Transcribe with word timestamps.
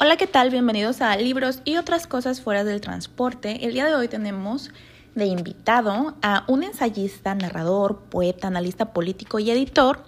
Hola, 0.00 0.16
¿qué 0.16 0.28
tal? 0.28 0.50
Bienvenidos 0.50 1.00
a 1.00 1.16
Libros 1.16 1.60
y 1.64 1.76
otras 1.76 2.06
cosas 2.06 2.40
fuera 2.40 2.62
del 2.62 2.80
transporte. 2.80 3.66
El 3.66 3.72
día 3.72 3.84
de 3.84 3.96
hoy 3.96 4.06
tenemos 4.06 4.70
de 5.16 5.26
invitado 5.26 6.14
a 6.22 6.44
un 6.46 6.62
ensayista, 6.62 7.34
narrador, 7.34 8.02
poeta, 8.08 8.46
analista 8.46 8.92
político 8.92 9.40
y 9.40 9.50
editor 9.50 10.04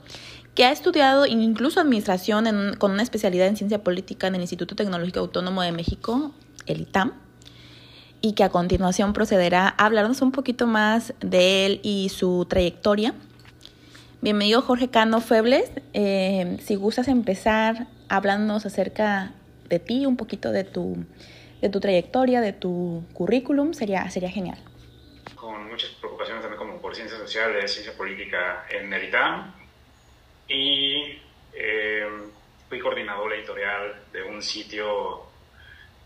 que 0.54 0.64
ha 0.64 0.70
estudiado 0.70 1.26
incluso 1.26 1.80
administración 1.80 2.76
con 2.78 2.92
una 2.92 3.02
especialidad 3.02 3.48
en 3.48 3.56
ciencia 3.56 3.82
política 3.82 4.28
en 4.28 4.36
el 4.36 4.42
Instituto 4.42 4.76
Tecnológico 4.76 5.18
Autónomo 5.18 5.60
de 5.62 5.72
México, 5.72 6.30
el 6.66 6.82
ITAM, 6.82 7.12
y 8.20 8.34
que 8.34 8.44
a 8.44 8.48
continuación 8.48 9.12
procederá 9.12 9.74
a 9.76 9.86
hablarnos 9.86 10.22
un 10.22 10.30
poquito 10.30 10.68
más 10.68 11.14
de 11.18 11.66
él 11.66 11.80
y 11.82 12.10
su 12.10 12.46
trayectoria. 12.48 13.12
Bienvenido 14.22 14.62
Jorge 14.62 14.86
Cano 14.86 15.20
Febles. 15.20 15.68
Eh, 15.94 16.58
si 16.64 16.76
gustas 16.76 17.08
empezar 17.08 17.88
hablándonos 18.08 18.66
acerca 18.66 19.34
de 19.70 19.78
ti, 19.78 20.04
un 20.04 20.16
poquito 20.16 20.50
de 20.50 20.64
tu, 20.64 21.06
de 21.62 21.68
tu 21.70 21.80
trayectoria, 21.80 22.40
de 22.40 22.52
tu 22.52 23.04
currículum, 23.14 23.72
sería, 23.72 24.10
sería 24.10 24.30
genial. 24.30 24.58
Con 25.36 25.68
muchas 25.68 25.90
preocupaciones 25.90 26.42
también 26.42 26.58
como 26.58 26.80
por 26.82 26.94
ciencias 26.94 27.18
sociales, 27.18 27.72
ciencia 27.72 27.96
política 27.96 28.66
en 28.68 28.92
el 28.92 29.04
ITAM 29.04 29.54
y 30.48 31.18
eh, 31.54 32.06
fui 32.68 32.80
coordinador 32.80 33.32
editorial 33.32 34.02
de 34.12 34.24
un 34.24 34.42
sitio 34.42 35.22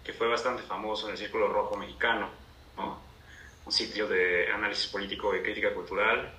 que 0.05 0.13
fue 0.13 0.29
bastante 0.29 0.63
famoso 0.63 1.07
en 1.07 1.13
el 1.13 1.19
Círculo 1.19 1.49
Rojo 1.49 1.77
Mexicano, 1.77 2.29
un 3.65 3.73
sitio 3.73 4.07
de 4.07 4.49
análisis 4.53 4.87
político 4.89 5.35
y 5.35 5.43
crítica 5.43 5.73
cultural, 5.73 6.31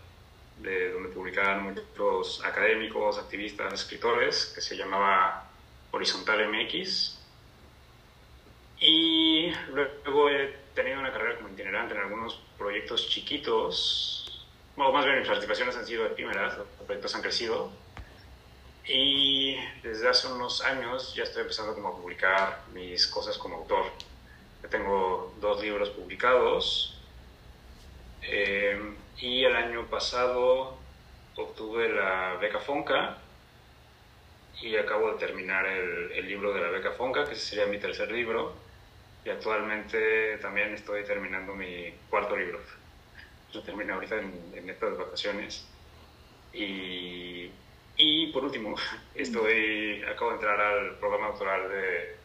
de 0.61 0.91
donde 0.91 1.09
publicaban 1.09 1.63
muchos 1.63 2.43
académicos, 2.45 3.17
activistas, 3.17 3.73
escritores, 3.73 4.51
que 4.53 4.61
se 4.61 4.77
llamaba 4.77 5.49
Horizontal 5.91 6.47
MX. 6.49 7.14
Y 8.79 9.51
luego 9.71 10.29
he 10.29 10.55
tenido 10.73 10.99
una 10.99 11.11
carrera 11.11 11.37
como 11.37 11.49
itinerante 11.49 11.93
en 11.93 12.01
algunos 12.01 12.39
proyectos 12.57 13.07
chiquitos, 13.09 14.45
o 14.77 14.91
más 14.91 15.05
bien 15.05 15.19
mis 15.19 15.27
participaciones 15.27 15.75
han 15.75 15.85
sido 15.85 16.05
efímeras, 16.05 16.57
los 16.57 16.67
proyectos 16.85 17.15
han 17.15 17.21
crecido. 17.21 17.71
Y 18.87 19.57
desde 19.81 20.07
hace 20.07 20.27
unos 20.27 20.61
años 20.61 21.15
ya 21.15 21.23
estoy 21.23 21.41
empezando 21.41 21.73
como 21.73 21.89
a 21.89 21.95
publicar 21.95 22.61
mis 22.73 23.07
cosas 23.07 23.37
como 23.37 23.57
autor. 23.57 23.85
Ya 24.61 24.69
tengo 24.69 25.33
dos 25.39 25.61
libros 25.61 25.89
publicados. 25.89 26.99
Eh, 28.21 28.95
y 29.17 29.43
el 29.43 29.55
año 29.55 29.85
pasado 29.87 30.77
obtuve 31.35 31.89
la 31.89 32.37
beca 32.39 32.59
Fonca 32.59 33.17
y 34.61 34.75
acabo 34.77 35.11
de 35.11 35.17
terminar 35.17 35.65
el, 35.65 36.11
el, 36.11 36.27
libro 36.27 36.53
de 36.53 36.61
la 36.61 36.69
beca 36.69 36.91
Fonca, 36.91 37.25
que 37.25 37.35
sería 37.35 37.65
mi 37.65 37.77
tercer 37.77 38.11
libro, 38.11 38.53
y 39.25 39.29
actualmente 39.31 40.37
también 40.37 40.75
estoy 40.75 41.03
terminando 41.03 41.55
mi 41.55 41.91
cuarto 42.09 42.37
libro. 42.37 42.59
Lo 43.53 43.63
terminé 43.63 43.91
ahorita 43.91 44.17
en, 44.19 44.69
estas 44.69 44.97
vacaciones. 44.97 45.65
Y, 46.53 47.49
y, 47.97 48.27
por 48.27 48.45
último, 48.45 48.75
estoy, 49.15 50.03
acabo 50.03 50.29
de 50.29 50.35
entrar 50.35 50.61
al 50.61 50.99
programa 50.99 51.27
doctoral 51.29 51.69
de 51.69 52.15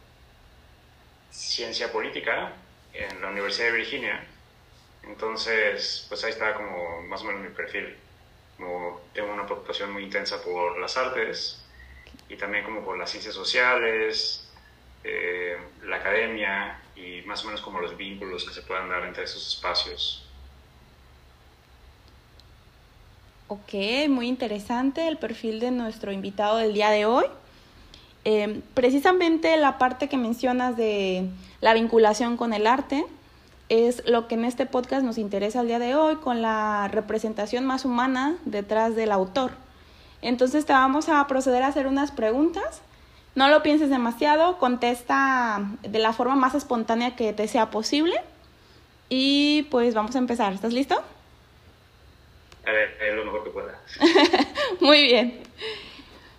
Ciencia 1.31 1.91
Política 1.91 2.53
en 2.93 3.23
la 3.23 3.29
Universidad 3.29 3.69
de 3.69 3.79
Virginia. 3.79 4.27
Entonces, 5.05 6.05
pues 6.09 6.23
ahí 6.25 6.31
está 6.31 6.53
como 6.53 7.03
más 7.03 7.23
o 7.23 7.25
menos 7.25 7.41
mi 7.41 7.49
perfil. 7.49 7.97
Tengo 8.59 9.33
una 9.33 9.47
preocupación 9.47 9.91
muy 9.91 10.05
intensa 10.05 10.43
por 10.43 10.79
las 10.79 10.99
artes, 10.99 11.65
y 12.29 12.37
también 12.37 12.63
como 12.63 12.85
por 12.85 12.99
las 12.99 13.11
ciencias 13.11 13.35
sociales, 13.35 14.51
eh, 15.03 15.57
la 15.85 15.97
academia 15.97 16.79
y 17.01 17.23
más 17.27 17.43
o 17.43 17.47
menos 17.47 17.61
como 17.61 17.81
los 17.81 17.97
vínculos 17.97 18.45
que 18.45 18.55
se 18.55 18.63
puedan 18.63 18.89
dar 18.89 19.05
entre 19.05 19.25
esos 19.25 19.47
espacios. 19.47 20.27
Ok, 23.49 24.09
muy 24.09 24.29
interesante 24.29 25.09
el 25.09 25.17
perfil 25.17 25.59
de 25.59 25.73
nuestro 25.73 26.13
invitado 26.13 26.59
del 26.59 26.73
día 26.73 26.91
de 26.91 27.07
hoy. 27.07 27.25
Eh, 28.25 28.61
precisamente 28.75 29.57
la 29.57 29.79
parte 29.79 30.09
que 30.09 30.17
mencionas 30.17 30.77
de 30.77 31.29
la 31.61 31.75
vinculación 31.75 32.37
con 32.37 32.53
el 32.53 32.67
arte 32.67 33.05
es 33.71 34.03
lo 34.07 34.29
que 34.29 34.35
en 34.35 34.45
este 34.45 34.67
podcast 34.67 35.05
nos 35.05 35.17
interesa 35.17 35.61
el 35.61 35.69
día 35.69 35.79
de 35.79 35.95
hoy, 35.95 36.17
con 36.17 36.43
la 36.43 36.89
representación 36.89 37.65
más 37.65 37.85
humana 37.85 38.37
detrás 38.45 38.95
del 38.95 39.13
autor. 39.13 39.53
Entonces 40.23 40.67
te 40.67 40.73
vamos 40.73 41.09
a 41.09 41.27
proceder 41.27 41.63
a 41.63 41.69
hacer 41.69 41.87
unas 41.87 42.11
preguntas. 42.11 42.83
No 43.35 43.49
lo 43.49 43.63
pienses 43.63 43.91
demasiado, 43.91 44.59
contesta 44.59 45.61
de 45.83 45.99
la 45.99 46.13
forma 46.13 46.35
más 46.35 46.55
espontánea 46.55 47.17
que 47.17 47.33
te 47.33 47.47
sea 47.49 47.71
posible. 47.71 48.21
Y 49.09 49.63
pues 49.71 49.95
vamos 49.95 50.15
a 50.15 50.19
empezar. 50.19 50.53
¿Estás 50.53 50.73
listo? 50.73 51.03
A 52.67 52.73
ver, 52.73 52.97
es 53.01 53.15
lo 53.15 53.25
mejor 53.25 53.45
que 53.45 53.51
pueda. 53.51 53.81
Muy 54.81 55.03
bien. 55.05 55.43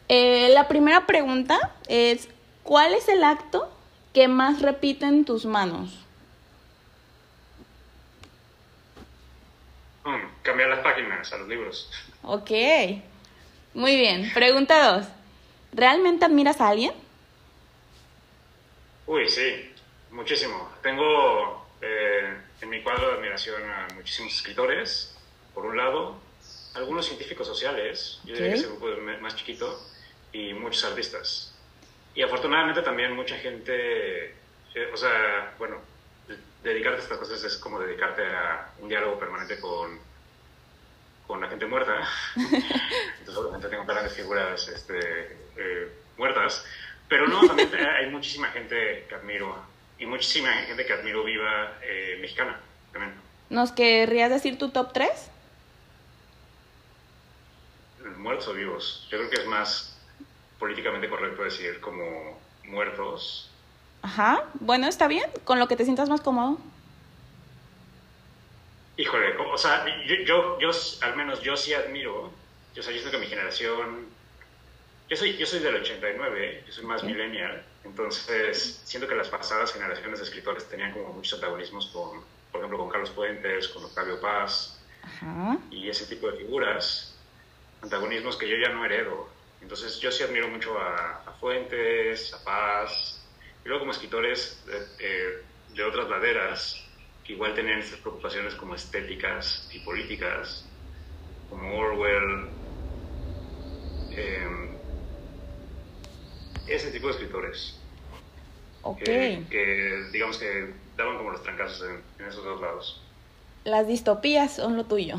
Eh, 0.07 0.50
la 0.53 0.68
primera 0.68 1.06
pregunta 1.06 1.72
es, 1.88 2.29
¿cuál 2.63 2.94
es 2.94 3.08
el 3.08 3.23
acto 3.23 3.72
que 4.13 4.28
más 4.28 4.62
repiten 4.62 5.25
tus 5.25 5.46
manos? 5.46 5.97
Hmm, 10.03 10.28
cambiar 10.41 10.69
las 10.69 10.79
páginas 10.79 11.31
a 11.31 11.38
los 11.38 11.47
libros. 11.47 11.90
Ok. 12.23 12.52
Muy 13.73 13.96
bien. 13.96 14.31
Pregunta 14.34 14.94
dos. 14.94 15.08
¿Realmente 15.73 16.25
admiras 16.25 16.59
a 16.59 16.69
alguien? 16.69 16.93
Uy, 19.07 19.29
sí, 19.29 19.73
muchísimo. 20.11 20.71
Tengo 20.81 21.67
eh, 21.81 22.37
en 22.61 22.69
mi 22.69 22.81
cuadro 22.81 23.09
de 23.09 23.17
admiración 23.17 23.63
a 23.69 23.87
muchísimos 23.95 24.33
escritores, 24.33 25.17
por 25.53 25.65
un 25.65 25.77
lado, 25.77 26.17
algunos 26.75 27.05
científicos 27.05 27.47
sociales, 27.47 28.19
yo 28.23 28.33
diría 28.33 28.49
que 28.51 28.55
es 28.55 28.63
el 28.63 28.69
grupo 28.71 28.87
más 29.21 29.35
chiquito, 29.35 29.79
y 30.31 30.53
muchos 30.53 30.83
artistas. 30.85 31.53
Y 32.15 32.21
afortunadamente 32.21 32.81
también 32.81 33.13
mucha 33.15 33.37
gente, 33.37 34.29
eh, 34.29 34.91
o 34.93 34.97
sea, 34.97 35.53
bueno, 35.57 35.77
dedicarte 36.63 36.99
a 36.99 37.03
estas 37.03 37.17
cosas 37.17 37.43
es 37.43 37.57
como 37.57 37.79
dedicarte 37.79 38.25
a 38.25 38.71
un 38.79 38.89
diálogo 38.89 39.17
permanente 39.19 39.59
con 39.59 39.99
con 41.31 41.39
la 41.39 41.47
gente 41.47 41.65
muerta. 41.65 41.93
Entonces, 42.35 43.37
obviamente 43.37 43.69
tengo 43.69 43.85
grandes 43.85 44.13
figuras 44.13 44.67
este, 44.67 44.99
eh, 45.55 45.89
muertas. 46.17 46.65
Pero 47.07 47.25
no, 47.29 47.47
también 47.47 47.69
hay 47.73 48.09
muchísima 48.09 48.49
gente 48.49 49.05
que 49.07 49.15
admiro. 49.15 49.55
Y 49.97 50.05
muchísima 50.05 50.51
gente 50.51 50.85
que 50.85 50.91
admiro 50.91 51.23
viva 51.23 51.77
eh, 51.83 52.17
mexicana 52.19 52.59
también. 52.91 53.13
¿Nos 53.49 53.71
querrías 53.71 54.29
decir 54.29 54.57
tu 54.57 54.71
top 54.71 54.91
3? 54.91 55.09
Muertos 58.17 58.49
o 58.49 58.53
vivos. 58.53 59.07
Yo 59.09 59.17
creo 59.17 59.29
que 59.29 59.41
es 59.41 59.47
más 59.47 59.97
políticamente 60.59 61.07
correcto 61.07 61.43
decir 61.43 61.79
como 61.79 62.41
muertos. 62.65 63.49
Ajá. 64.01 64.43
Bueno, 64.55 64.87
está 64.87 65.07
bien. 65.07 65.29
Con 65.45 65.59
lo 65.59 65.69
que 65.69 65.77
te 65.77 65.85
sientas 65.85 66.09
más 66.09 66.19
cómodo. 66.19 66.57
Híjole, 68.97 69.35
o 69.38 69.57
sea, 69.57 69.85
yo, 70.06 70.16
yo, 70.25 70.59
yo, 70.59 70.69
al 71.02 71.16
menos 71.16 71.41
yo 71.41 71.56
sí 71.56 71.74
admiro, 71.74 72.31
yo, 72.75 72.84
sé, 72.84 72.94
yo 72.94 73.00
siento 73.00 73.12
que 73.12 73.24
mi 73.24 73.28
generación, 73.29 74.07
yo 75.09 75.18
soy, 75.18 75.38
yo 75.38 75.46
soy 75.46 75.59
del 75.59 75.75
89, 75.75 76.63
yo 76.68 76.74
soy 76.74 76.85
más 76.85 77.03
millennial, 77.03 77.66
entonces 77.84 78.81
siento 78.84 79.07
que 79.07 79.16
las 79.16 79.29
pasadas 79.29 79.74
generaciones 79.74 80.19
de 80.19 80.25
escritores 80.25 80.68
tenían 80.68 80.91
como 80.91 81.13
muchos 81.13 81.34
antagonismos 81.34 81.88
con, 81.88 82.22
por 82.52 82.59
ejemplo, 82.59 82.78
con 82.78 82.90
Carlos 82.90 83.12
Fuentes, 83.12 83.69
con 83.69 83.85
Octavio 83.85 84.19
Paz 84.19 84.78
y 85.72 85.90
ese 85.90 86.06
tipo 86.06 86.29
de 86.29 86.38
figuras, 86.38 87.18
antagonismos 87.81 88.38
que 88.38 88.47
yo 88.47 88.58
ya 88.58 88.69
no 88.69 88.85
heredo. 88.85 89.29
Entonces 89.62 90.00
yo 90.00 90.12
sí 90.12 90.23
admiro 90.23 90.47
mucho 90.47 90.78
a, 90.78 91.35
Fuentes, 91.40 92.34
a 92.34 92.44
Paz, 92.44 93.23
y 93.63 93.68
luego 93.68 93.81
como 93.81 93.91
escritores 93.94 94.64
de, 94.66 95.44
de 95.73 95.84
otras 95.84 96.09
laderas, 96.09 96.91
que 97.23 97.34
igual 97.34 97.53
tenían 97.53 97.79
estas 97.79 98.00
preocupaciones 98.00 98.56
como 98.56 98.76
estéticas 98.76 99.70
y 99.73 99.79
políticas, 99.79 100.66
como 101.50 101.78
Orwell, 101.78 102.50
eh, 104.12 104.78
ese 106.68 106.91
tipo 106.91 107.08
de 107.08 107.14
escritores. 107.14 107.79
Ok. 108.84 109.03
Que, 109.03 110.08
digamos 110.12 110.38
que 110.38 110.73
daban 110.97 111.18
como 111.18 111.32
los 111.32 111.44
trancazos 111.44 111.90
en, 111.90 112.02
en 112.20 112.26
esos 112.26 112.44
dos 112.44 112.59
lados. 112.62 113.02
Las 113.64 113.88
distopías 113.88 114.56
son 114.56 114.76
lo 114.78 114.85
tuyo. 114.85 115.18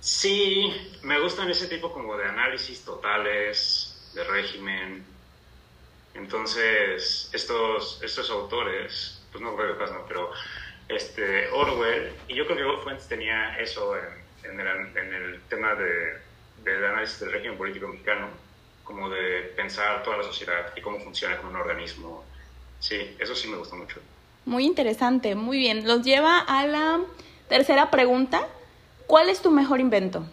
Sí, 0.00 0.70
me 1.02 1.18
gustan 1.20 1.50
ese 1.50 1.66
tipo 1.66 1.92
como 1.92 2.16
de 2.16 2.26
análisis 2.26 2.84
totales, 2.84 4.12
de 4.14 4.22
régimen. 4.24 5.04
Entonces, 6.14 7.30
estos, 7.32 8.00
estos 8.02 8.30
autores 8.30 9.23
pues 9.34 9.42
no 9.42 9.56
que 9.56 9.64
no, 9.64 10.04
pero 10.06 10.30
este, 10.88 11.48
Orwell, 11.50 12.12
y 12.28 12.36
yo 12.36 12.46
creo 12.46 12.76
que 12.76 12.82
Fuentes 12.84 13.08
tenía 13.08 13.58
eso 13.58 13.96
en, 13.96 14.04
en, 14.48 14.60
el, 14.60 14.96
en 14.96 15.14
el, 15.14 15.40
tema 15.48 15.74
de, 15.74 16.18
del 16.62 16.84
análisis 16.84 17.18
del 17.18 17.32
régimen 17.32 17.58
político 17.58 17.88
mexicano, 17.88 18.28
como 18.84 19.10
de 19.10 19.52
pensar 19.56 20.04
toda 20.04 20.18
la 20.18 20.22
sociedad 20.22 20.72
y 20.76 20.80
cómo 20.80 21.00
funciona 21.00 21.36
como 21.38 21.50
un 21.50 21.56
organismo. 21.56 22.22
Sí, 22.78 23.16
eso 23.18 23.34
sí 23.34 23.48
me 23.48 23.56
gusta 23.56 23.74
mucho. 23.74 23.98
Muy 24.44 24.66
interesante, 24.66 25.34
muy 25.34 25.58
bien. 25.58 25.84
Los 25.84 26.02
lleva 26.02 26.38
a 26.38 26.64
la 26.68 27.00
tercera 27.48 27.90
pregunta. 27.90 28.46
¿Cuál 29.08 29.30
es 29.30 29.42
tu 29.42 29.50
mejor 29.50 29.80
invento? 29.80 30.24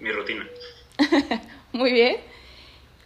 Mi 0.00 0.10
rutina. 0.10 0.48
muy 1.72 1.92
bien. 1.92 2.31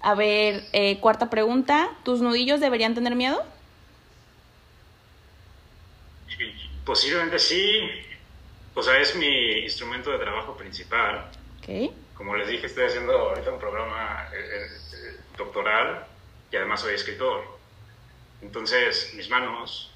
A 0.07 0.15
ver, 0.15 0.63
eh, 0.73 1.01
cuarta 1.01 1.31
pregunta. 1.31 1.91
¿Tus 2.05 2.21
nudillos 2.21 2.61
deberían 2.61 2.95
tener 2.95 3.17
miedo? 3.17 3.45
Posiblemente 6.85 7.41
sí. 7.41 7.91
O 8.77 8.85
sea, 8.85 9.01
es 9.01 9.17
mi 9.17 9.65
instrumento 9.65 10.13
de 10.13 10.19
trabajo 10.21 10.57
principal. 10.57 11.29
Okay. 11.59 11.93
Como 12.15 12.37
les 12.37 12.47
dije, 12.47 12.67
estoy 12.67 12.85
haciendo 12.85 13.19
ahorita 13.19 13.51
un 13.51 13.59
programa 13.59 14.29
eh, 14.33 14.69
eh, 14.69 15.17
doctoral 15.37 16.07
y 16.53 16.57
además 16.57 16.83
soy 16.83 16.95
escritor. 16.95 17.43
Entonces, 18.43 19.13
mis 19.15 19.29
manos 19.29 19.91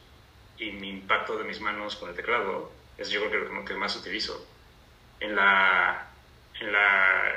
y 0.59 0.73
mi 0.73 0.89
impacto 0.89 1.39
de 1.39 1.45
mis 1.45 1.61
manos 1.61 1.95
con 1.95 2.09
el 2.09 2.17
teclado 2.17 2.73
es 2.99 3.11
yo 3.11 3.21
creo 3.21 3.47
que 3.47 3.55
lo 3.55 3.65
que 3.65 3.75
más 3.75 3.95
utilizo. 3.95 4.45
En 5.21 5.37
la, 5.37 6.09
en, 6.59 6.73
la, 6.73 7.33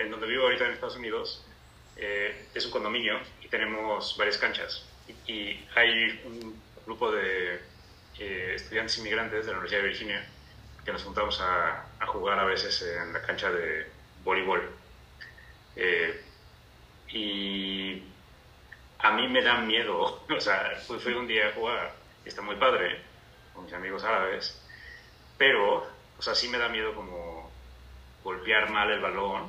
en, 0.00 0.10
donde 0.10 0.26
vivo 0.26 0.44
ahorita 0.44 0.64
en 0.64 0.72
Estados 0.72 0.96
Unidos 0.96 1.44
eh, 1.96 2.48
es 2.54 2.64
un 2.66 2.72
condominio 2.72 3.20
y 3.42 3.48
tenemos 3.48 4.16
varias 4.16 4.38
canchas. 4.38 4.86
Y, 5.26 5.60
hay 5.74 6.22
un 6.24 6.62
grupo 6.86 7.10
de 7.10 7.60
estudiantes 8.18 8.98
inmigrantes 8.98 9.46
de 9.46 9.52
la 9.52 9.58
Universidad 9.58 9.82
de 9.82 9.88
Virginia 9.88 10.26
que 10.84 10.92
nos 10.92 11.02
juntamos 11.02 11.40
a, 11.40 11.86
a 11.98 12.06
jugar 12.06 12.38
a 12.38 12.44
veces 12.44 12.82
en 12.82 13.12
la 13.12 13.22
cancha 13.22 13.50
de 13.50 13.86
voleibol. 14.22 14.70
Eh, 15.76 16.20
y 17.08 18.02
a 18.98 19.10
mí 19.12 19.28
me 19.28 19.42
da 19.42 19.58
miedo, 19.60 20.24
o 20.36 20.40
sea, 20.40 20.72
fui, 20.86 21.12
un 21.12 21.26
día 21.26 21.48
a 21.48 21.52
jugar, 21.52 21.94
y 22.24 22.28
está 22.28 22.42
muy 22.42 22.56
padre, 22.56 23.00
con 23.52 23.64
mis 23.64 23.74
amigos 23.74 24.04
árabes, 24.04 24.60
pero, 25.38 25.86
o 26.18 26.22
sea, 26.22 26.34
sí 26.34 26.48
me 26.48 26.58
da 26.58 26.68
miedo 26.68 26.94
como 26.94 27.50
golpear 28.22 28.70
mal 28.70 28.90
el 28.90 29.00
balón 29.00 29.48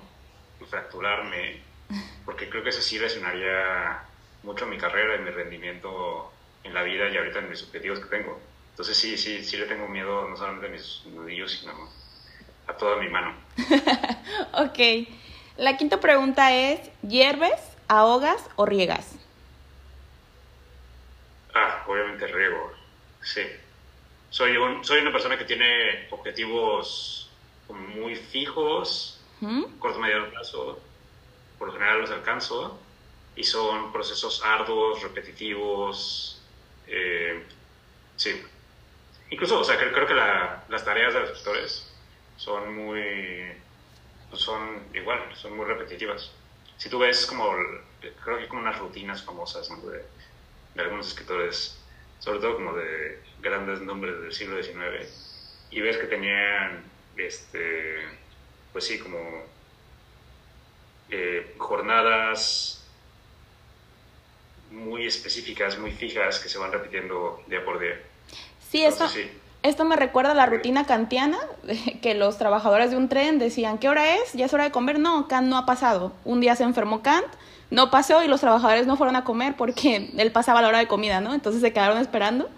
y 0.59 0.65
fracturarme, 0.65 1.61
porque 2.25 2.49
creo 2.49 2.63
que 2.63 2.69
eso 2.69 2.81
sí 2.81 2.99
lesionaría 2.99 4.03
mucho 4.43 4.65
mi 4.65 4.77
carrera 4.77 5.15
y 5.15 5.19
mi 5.19 5.31
rendimiento 5.31 6.31
en 6.63 6.73
la 6.73 6.83
vida 6.83 7.09
y 7.09 7.17
ahorita 7.17 7.39
en 7.39 7.49
mis 7.49 7.63
objetivos 7.63 7.99
que 7.99 8.05
tengo. 8.05 8.39
Entonces 8.71 8.97
sí, 8.97 9.17
sí, 9.17 9.43
sí 9.43 9.57
le 9.57 9.65
tengo 9.65 9.87
miedo 9.87 10.27
no 10.27 10.35
solamente 10.35 10.67
a 10.67 10.69
mis 10.69 11.03
nudillos, 11.05 11.51
sino 11.51 11.73
a 12.67 12.73
toda 12.73 12.97
mi 12.97 13.09
mano. 13.09 13.33
ok. 14.53 15.07
La 15.57 15.77
quinta 15.77 15.99
pregunta 15.99 16.53
es, 16.53 16.81
¿hierves, 17.01 17.61
ahogas 17.87 18.49
o 18.57 18.65
riegas? 18.65 19.15
Ah, 21.53 21.85
obviamente 21.87 22.27
riego, 22.27 22.73
sí. 23.21 23.41
Soy, 24.29 24.57
un, 24.57 24.83
soy 24.83 24.99
una 24.99 25.13
persona 25.13 25.37
que 25.37 25.45
tiene 25.45 26.07
objetivos 26.11 27.29
muy 27.69 28.15
fijos, 28.15 29.21
corto 29.79 29.99
medio 29.99 30.29
plazo, 30.31 30.81
por 31.57 31.67
lo 31.67 31.73
general 31.73 32.01
los 32.01 32.11
alcanzo, 32.11 32.79
y 33.35 33.43
son 33.43 33.91
procesos 33.91 34.43
arduos, 34.43 35.01
repetitivos, 35.01 36.41
eh, 36.87 37.43
sí, 38.15 38.41
Incluso, 39.29 39.59
o 39.59 39.63
sea, 39.63 39.77
creo, 39.77 40.07
que 40.07 40.13
las 40.13 40.85
tareas 40.85 41.13
de 41.13 41.21
los 41.21 41.29
gestores 41.31 41.91
son 42.37 42.75
muy, 42.75 43.51
son 44.33 44.83
igual, 44.93 45.19
son 45.35 45.57
muy 45.57 45.65
repetitivas. 45.65 46.31
Si 46.77 46.89
tú 46.89 46.99
ves 46.99 47.25
como, 47.25 47.51
creo 48.23 48.37
que 48.37 48.47
como 48.47 48.61
unas 48.61 48.77
rutinas 48.77 49.23
famosas 49.23 49.69
de, 49.69 50.81
algunos 50.81 51.07
escritores, 51.07 51.77
sobre 52.19 52.39
todo 52.39 52.55
como 52.55 52.73
de 52.73 53.21
grandes 53.41 53.81
nombres 53.81 54.21
del 54.21 54.33
siglo 54.33 54.61
XIX, 54.61 55.09
y 55.71 55.81
ves 55.81 55.97
que 55.97 56.07
tenían, 56.07 56.83
este, 57.17 58.05
pues 58.71 58.85
sí, 58.85 58.99
como 58.99 59.43
eh, 61.09 61.55
jornadas 61.57 62.83
muy 64.71 65.05
específicas, 65.05 65.77
muy 65.77 65.91
fijas, 65.91 66.39
que 66.39 66.49
se 66.49 66.57
van 66.57 66.71
repitiendo 66.71 67.41
día 67.47 67.63
por 67.63 67.79
día. 67.79 67.99
Sí, 68.69 68.83
esto, 68.83 69.05
esto 69.63 69.85
me 69.85 69.95
recuerda 69.95 70.31
a 70.31 70.35
la 70.35 70.45
rutina 70.45 70.85
kantiana, 70.85 71.39
que 72.01 72.13
los 72.13 72.37
trabajadores 72.37 72.91
de 72.91 72.97
un 72.97 73.09
tren 73.09 73.39
decían, 73.39 73.77
¿qué 73.77 73.89
hora 73.89 74.15
es? 74.15 74.33
¿Ya 74.33 74.45
es 74.45 74.53
hora 74.53 74.65
de 74.65 74.71
comer? 74.71 74.99
No, 74.99 75.27
Kant 75.27 75.47
no 75.47 75.57
ha 75.57 75.65
pasado. 75.65 76.13
Un 76.25 76.41
día 76.41 76.55
se 76.55 76.63
enfermó 76.63 77.01
Kant, 77.01 77.27
no 77.71 77.89
pasó 77.89 78.23
y 78.23 78.27
los 78.27 78.41
trabajadores 78.41 78.85
no 78.85 78.97
fueron 78.97 79.15
a 79.15 79.23
comer 79.23 79.55
porque 79.57 80.11
él 80.17 80.31
pasaba 80.31 80.61
la 80.61 80.67
hora 80.67 80.79
de 80.79 80.87
comida, 80.87 81.21
¿no? 81.21 81.33
Entonces 81.33 81.61
se 81.61 81.73
quedaron 81.73 81.97
esperando. 81.97 82.49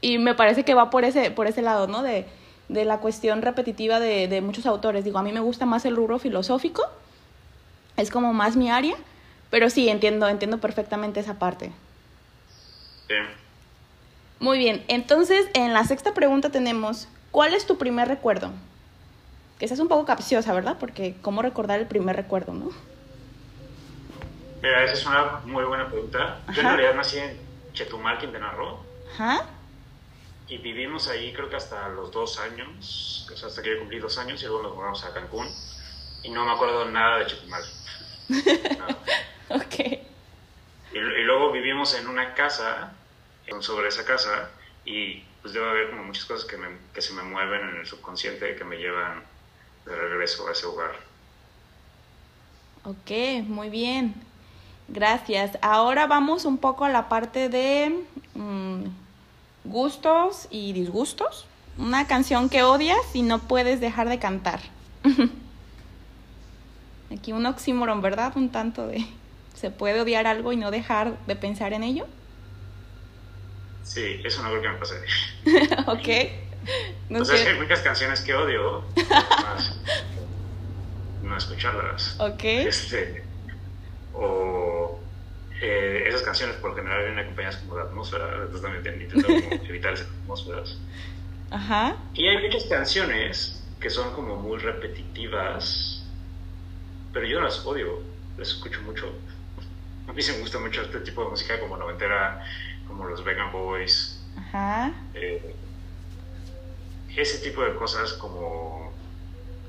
Y 0.00 0.18
me 0.18 0.34
parece 0.34 0.64
que 0.64 0.74
va 0.74 0.90
por 0.90 1.04
ese, 1.04 1.30
por 1.30 1.46
ese 1.46 1.62
lado, 1.62 1.86
¿no? 1.86 2.02
De, 2.02 2.26
de 2.68 2.84
la 2.84 2.98
cuestión 2.98 3.42
repetitiva 3.42 3.98
de, 3.98 4.28
de 4.28 4.40
muchos 4.40 4.66
autores. 4.66 5.04
Digo, 5.04 5.18
a 5.18 5.22
mí 5.22 5.32
me 5.32 5.40
gusta 5.40 5.64
más 5.64 5.84
el 5.84 5.96
rubro 5.96 6.18
filosófico, 6.18 6.82
es 7.96 8.10
como 8.10 8.32
más 8.32 8.56
mi 8.56 8.70
área, 8.70 8.96
pero 9.50 9.70
sí, 9.70 9.88
entiendo, 9.88 10.28
entiendo 10.28 10.58
perfectamente 10.58 11.20
esa 11.20 11.38
parte. 11.38 11.72
Sí. 13.08 13.14
Muy 14.38 14.58
bien, 14.58 14.84
entonces 14.88 15.46
en 15.54 15.72
la 15.72 15.84
sexta 15.84 16.12
pregunta 16.12 16.50
tenemos, 16.50 17.08
¿cuál 17.30 17.54
es 17.54 17.66
tu 17.66 17.78
primer 17.78 18.08
recuerdo? 18.08 18.50
Que 19.58 19.64
esa 19.64 19.74
es 19.74 19.80
un 19.80 19.88
poco 19.88 20.04
capciosa, 20.04 20.52
¿verdad? 20.52 20.76
Porque 20.78 21.16
¿cómo 21.22 21.40
recordar 21.40 21.80
el 21.80 21.86
primer 21.86 22.16
recuerdo, 22.16 22.52
no? 22.52 22.70
Mira, 24.62 24.84
esa 24.84 24.92
es 24.92 25.06
una 25.06 25.40
muy 25.44 25.64
buena 25.64 25.88
pregunta. 25.88 26.40
Yo 26.52 26.60
en 26.60 26.66
realidad 26.66 26.94
nací 26.94 27.18
en 27.18 27.38
Chetumal, 27.72 28.18
Quintana 28.18 28.50
Roo. 28.52 28.78
Ajá. 29.14 29.46
Y 30.48 30.58
vivimos 30.58 31.08
ahí 31.08 31.32
creo 31.32 31.48
que 31.48 31.56
hasta 31.56 31.88
los 31.88 32.10
dos 32.12 32.38
años, 32.38 33.28
o 33.32 33.36
sea, 33.36 33.48
hasta 33.48 33.62
que 33.62 33.70
yo 33.70 33.78
cumplí 33.78 33.98
dos 33.98 34.18
años 34.18 34.42
y 34.42 34.46
luego 34.46 34.62
nos 34.62 34.74
mudamos 34.74 35.04
a 35.04 35.14
Cancún. 35.14 35.48
Y 36.22 36.30
no 36.30 36.44
me 36.44 36.52
acuerdo 36.52 36.90
nada 36.90 37.18
de 37.18 37.26
Chetumal. 37.26 37.62
ok. 39.50 39.74
y 40.92 40.98
luego 40.98 41.52
vivimos 41.52 41.94
en 41.94 42.08
una 42.08 42.34
casa 42.34 42.92
sobre 43.60 43.88
esa 43.88 44.04
casa 44.04 44.50
y 44.84 45.22
pues 45.42 45.54
debe 45.54 45.68
haber 45.68 45.90
como 45.90 46.04
muchas 46.04 46.24
cosas 46.24 46.44
que, 46.48 46.56
me, 46.56 46.68
que 46.92 47.00
se 47.00 47.12
me 47.12 47.22
mueven 47.22 47.68
en 47.68 47.76
el 47.76 47.86
subconsciente 47.86 48.56
que 48.56 48.64
me 48.64 48.76
llevan 48.76 49.22
de 49.84 49.94
regreso 49.94 50.48
a 50.48 50.52
ese 50.52 50.66
lugar. 50.66 50.92
Ok, 52.84 53.44
muy 53.46 53.68
bien. 53.68 54.14
Gracias. 54.88 55.58
Ahora 55.62 56.06
vamos 56.06 56.44
un 56.44 56.58
poco 56.58 56.84
a 56.84 56.88
la 56.88 57.08
parte 57.08 57.48
de 57.48 58.04
mm, 58.34 58.84
gustos 59.64 60.46
y 60.50 60.72
disgustos. 60.72 61.46
Una 61.78 62.06
canción 62.06 62.48
que 62.48 62.62
odias 62.62 63.14
y 63.14 63.22
no 63.22 63.40
puedes 63.40 63.80
dejar 63.80 64.08
de 64.08 64.18
cantar. 64.18 64.60
Aquí 67.12 67.32
un 67.32 67.46
oxímoron, 67.46 68.02
¿verdad? 68.02 68.32
Un 68.36 68.50
tanto 68.50 68.86
de... 68.86 69.06
¿Se 69.54 69.70
puede 69.70 70.00
odiar 70.00 70.26
algo 70.26 70.52
y 70.52 70.56
no 70.56 70.70
dejar 70.70 71.16
de 71.26 71.36
pensar 71.36 71.72
en 71.72 71.82
ello? 71.82 72.06
Sí, 73.82 74.20
eso 74.24 74.42
no 74.42 74.50
creo 74.50 74.62
que 74.62 74.68
me 74.68 74.74
pase. 74.76 74.94
ok. 75.86 77.08
No 77.08 77.24
sé. 77.24 77.48
hay 77.48 77.58
muchas 77.58 77.80
canciones 77.80 78.20
que 78.20 78.34
odio, 78.34 78.84
más 79.08 79.78
no 81.26 81.36
escucharlas. 81.36 82.16
Ok. 82.18 82.44
Este, 82.44 83.22
o 84.14 84.98
eh, 85.60 86.04
esas 86.06 86.22
canciones 86.22 86.56
por 86.56 86.70
lo 86.70 86.76
general 86.76 87.04
vienen 87.04 87.18
acompañadas 87.18 87.56
como 87.58 87.76
de 87.76 87.82
atmósfera, 87.82 88.28
entonces 88.34 88.62
también 88.62 89.02
intento 89.02 89.28
evitar 89.68 89.92
esas 89.92 90.08
atmósferas. 90.08 90.78
Ajá. 91.50 91.96
Y 92.14 92.26
hay 92.26 92.42
muchas 92.42 92.64
canciones 92.64 93.62
que 93.80 93.90
son 93.90 94.12
como 94.14 94.36
muy 94.36 94.58
repetitivas, 94.58 95.95
pero 97.16 97.28
yo 97.28 97.40
no 97.40 97.46
las 97.46 97.64
odio, 97.64 98.02
las 98.36 98.48
escucho 98.48 98.82
mucho. 98.82 99.10
A 100.06 100.12
mí 100.12 100.20
sí 100.20 100.32
me 100.32 100.40
gusta 100.40 100.58
mucho 100.58 100.82
este 100.82 101.00
tipo 101.00 101.24
de 101.24 101.30
música 101.30 101.58
como 101.58 101.78
noventera 101.78 102.44
como 102.86 103.06
los 103.06 103.24
Vegan 103.24 103.50
Boys. 103.52 104.22
Ajá. 104.36 104.92
Eh, 105.14 105.54
ese 107.16 107.38
tipo 107.38 107.62
de 107.62 107.74
cosas 107.74 108.12
como 108.12 108.92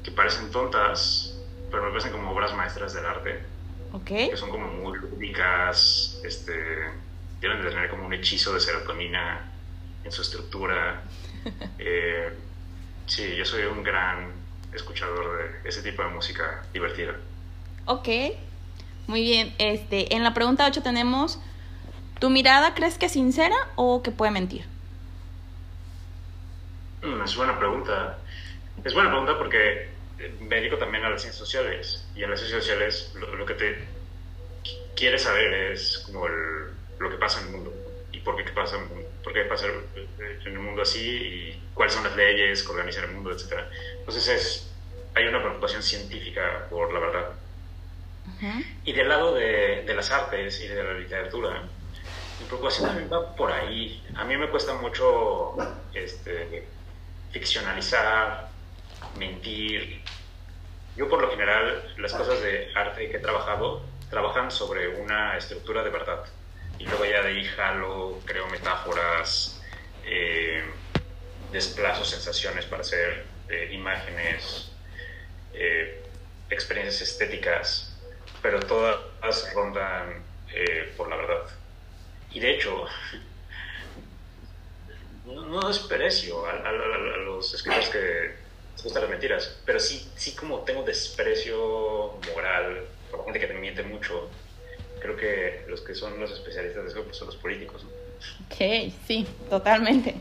que 0.03 0.11
parecen 0.11 0.51
tontas, 0.51 1.39
pero 1.71 1.83
me 1.83 1.91
parecen 1.91 2.11
como 2.11 2.31
obras 2.31 2.53
maestras 2.53 2.93
del 2.93 3.05
arte. 3.05 3.39
Ok. 3.93 4.07
Que 4.07 4.35
son 4.35 4.49
como 4.49 4.67
muy 4.67 4.99
lúdicas, 4.99 6.19
este, 6.25 6.51
deben 7.39 7.61
de 7.61 7.69
tener 7.69 7.89
como 7.89 8.07
un 8.07 8.13
hechizo 8.13 8.53
de 8.53 8.59
serotonina 8.59 9.49
en 10.03 10.11
su 10.11 10.21
estructura. 10.21 11.01
Eh, 11.79 12.29
sí, 13.05 13.37
yo 13.37 13.45
soy 13.45 13.63
un 13.63 13.81
gran 13.81 14.33
escuchador 14.73 15.61
de 15.63 15.69
ese 15.69 15.81
tipo 15.81 16.03
de 16.03 16.09
música 16.09 16.65
divertida. 16.73 17.15
Ok, 17.87 18.07
muy 19.07 19.21
bien. 19.21 19.55
Este, 19.57 20.15
en 20.15 20.23
la 20.23 20.33
pregunta 20.33 20.67
8 20.67 20.83
tenemos 20.83 21.39
¿Tu 22.19 22.29
mirada 22.31 22.73
crees 22.73 22.97
que 22.97 23.05
es 23.05 23.11
sincera 23.11 23.55
o 23.75 24.01
que 24.01 24.11
puede 24.11 24.31
mentir? 24.31 24.65
Mm, 27.03 27.21
es 27.21 27.35
buena 27.35 27.57
pregunta. 27.59 28.17
Es 28.83 28.93
buena 28.93 29.09
pregunta 29.09 29.37
porque 29.37 29.89
me 30.39 30.55
dedico 30.55 30.77
también 30.77 31.03
a 31.03 31.09
las 31.09 31.21
ciencias 31.21 31.39
sociales 31.39 32.05
y 32.15 32.23
en 32.23 32.31
las 32.31 32.39
ciencias 32.39 32.63
sociales 32.63 33.13
lo, 33.15 33.45
que 33.45 33.53
te 33.53 33.87
quieres 34.95 35.23
saber 35.23 35.71
es 35.71 35.99
como 35.99 36.27
lo 36.27 37.09
que 37.09 37.17
pasa 37.17 37.41
en 37.41 37.47
el 37.47 37.51
mundo 37.51 37.73
y 38.11 38.19
por 38.19 38.35
qué 38.35 38.51
pasa, 38.51 38.77
por 39.23 39.33
qué 39.33 39.43
pasa 39.43 39.67
en 39.67 40.51
el 40.51 40.59
mundo 40.59 40.81
así 40.81 40.99
y 40.99 41.63
cuáles 41.75 41.93
son 41.93 42.03
las 42.03 42.15
leyes 42.15 42.63
que 42.63 42.71
organizan 42.71 43.03
el 43.03 43.11
mundo, 43.11 43.31
etc. 43.31 43.59
Entonces 43.99 44.27
es, 44.27 44.71
hay 45.13 45.27
una 45.27 45.39
preocupación 45.39 45.83
científica 45.83 46.65
por 46.71 46.91
la 46.91 46.99
verdad. 46.99 47.29
Y 48.83 48.93
del 48.93 49.09
lado 49.09 49.33
de, 49.33 49.83
de, 49.85 49.93
las 49.93 50.11
artes 50.11 50.61
y 50.61 50.67
de 50.67 50.83
la 50.83 50.93
literatura, 50.93 51.63
mi 52.39 52.45
preocupación 52.45 52.87
también 52.87 53.11
va 53.11 53.35
por 53.35 53.51
ahí. 53.51 54.03
A 54.15 54.23
mí 54.23 54.37
me 54.37 54.49
cuesta 54.49 54.75
mucho 54.75 55.55
este, 55.93 56.67
ficcionalizar, 57.31 58.49
mentir. 59.17 60.01
Yo 60.95 61.09
por 61.09 61.21
lo 61.21 61.29
general 61.29 61.93
las 61.97 62.13
cosas 62.13 62.41
de 62.41 62.71
arte 62.75 63.09
que 63.09 63.17
he 63.17 63.19
trabajado 63.19 63.83
trabajan 64.09 64.51
sobre 64.51 64.87
una 65.01 65.37
estructura 65.37 65.83
de 65.83 65.89
verdad. 65.89 66.23
Y 66.79 66.85
luego 66.85 67.05
ya 67.05 67.21
de 67.21 67.29
ahí 67.29 67.43
jalo, 67.43 68.19
creo 68.25 68.47
metáforas, 68.47 69.61
eh, 70.05 70.63
desplazo 71.51 72.05
sensaciones 72.05 72.65
para 72.65 72.81
hacer 72.81 73.25
eh, 73.49 73.69
imágenes, 73.73 74.71
eh, 75.53 76.03
experiencias 76.49 77.01
estéticas, 77.01 77.86
pero 78.41 78.59
todas 78.61 79.53
rondan 79.53 80.23
por 80.95 81.09
la 81.09 81.15
verdad. 81.15 81.43
Y 82.31 82.39
de 82.39 82.55
hecho, 82.55 82.85
no, 85.25 85.67
desprecio 85.67 86.45
a, 86.45 86.51
a 86.51 86.71
los 86.71 87.53
escritores 87.53 87.89
que 87.89 88.35
gustan 88.83 89.03
las 89.03 89.11
mentiras, 89.11 89.57
pero 89.65 89.79
sí, 89.79 90.09
sí 90.15 90.33
como 90.35 90.59
tengo 90.59 90.83
desprecio 90.83 92.19
moral 92.33 92.85
por 93.11 93.25
gente 93.25 93.39
que 93.39 93.47
te 93.47 93.53
miente 93.53 93.83
mucho. 93.83 94.29
Creo 95.01 95.15
que 95.15 95.65
los 95.67 95.81
que 95.81 95.93
son 95.93 96.19
los 96.19 96.31
especialistas 96.31 96.83
de 96.83 96.89
eso 96.89 97.03
pues, 97.03 97.17
son 97.17 97.27
los 97.27 97.35
políticos. 97.35 97.85
Ok, 98.45 98.91
sí, 99.05 99.27
totalmente. 99.49 100.15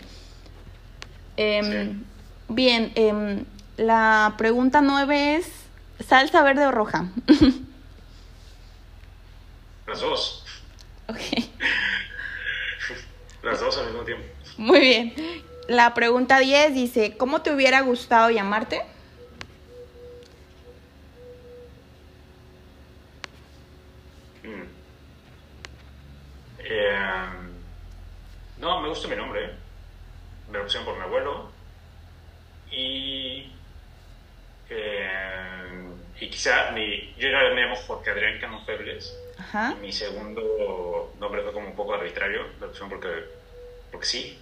Em, 1.37 2.05
bien, 2.49 2.93
em, 2.95 3.45
la 3.77 4.35
pregunta 4.39 4.81
nueve 4.81 5.37
es, 5.37 5.51
¿salsa 6.07 6.43
verde 6.43 6.67
o 6.67 6.73
roja? 6.73 7.11
Las 9.87 10.01
dos. 10.01 10.45
Ok. 11.09 11.21
Las 13.43 13.61
dos 13.61 13.79
al 13.79 13.87
mismo 13.87 13.96
tiempo. 14.07 14.25
Muy 14.57 14.81
bien. 14.81 15.15
La 15.69 15.93
pregunta 15.95 16.39
10 16.39 16.75
dice, 16.75 17.17
¿cómo 17.17 17.43
te 17.43 17.53
hubiera 17.53 17.81
gustado 17.83 18.31
llamarte? 18.31 18.83
Mm. 24.45 24.63
Eh, 26.61 27.27
no, 28.59 28.81
me 28.81 28.89
gusta 28.89 29.09
mi 29.09 29.17
nombre. 29.17 29.51
Me 30.51 30.59
lo 30.59 30.65
pusieron 30.65 30.87
por 30.87 30.97
mi 30.97 31.03
abuelo. 31.03 31.51
Y, 32.71 33.53
eh, 34.71 35.89
y 36.21 36.31
quizá 36.31 36.71
mi, 36.73 37.13
yo 37.19 37.29
ya 37.29 37.55
me 37.55 37.63
llamo 37.63 37.77
Jorge 37.77 38.11
Adrián 38.11 38.41
Cano 38.41 38.65
Febles. 38.65 39.17
Y 39.73 39.81
mi 39.81 39.93
segundo 39.93 41.15
nombre 41.21 41.43
fue 41.43 41.53
como 41.53 41.69
un 41.69 41.77
poco 41.77 41.95
arbitrario. 41.95 42.45
Me 42.55 42.67
lo 42.67 42.69
pusieron 42.69 42.89
porque, 42.89 43.09
porque 43.91 44.07
sí. 44.07 44.39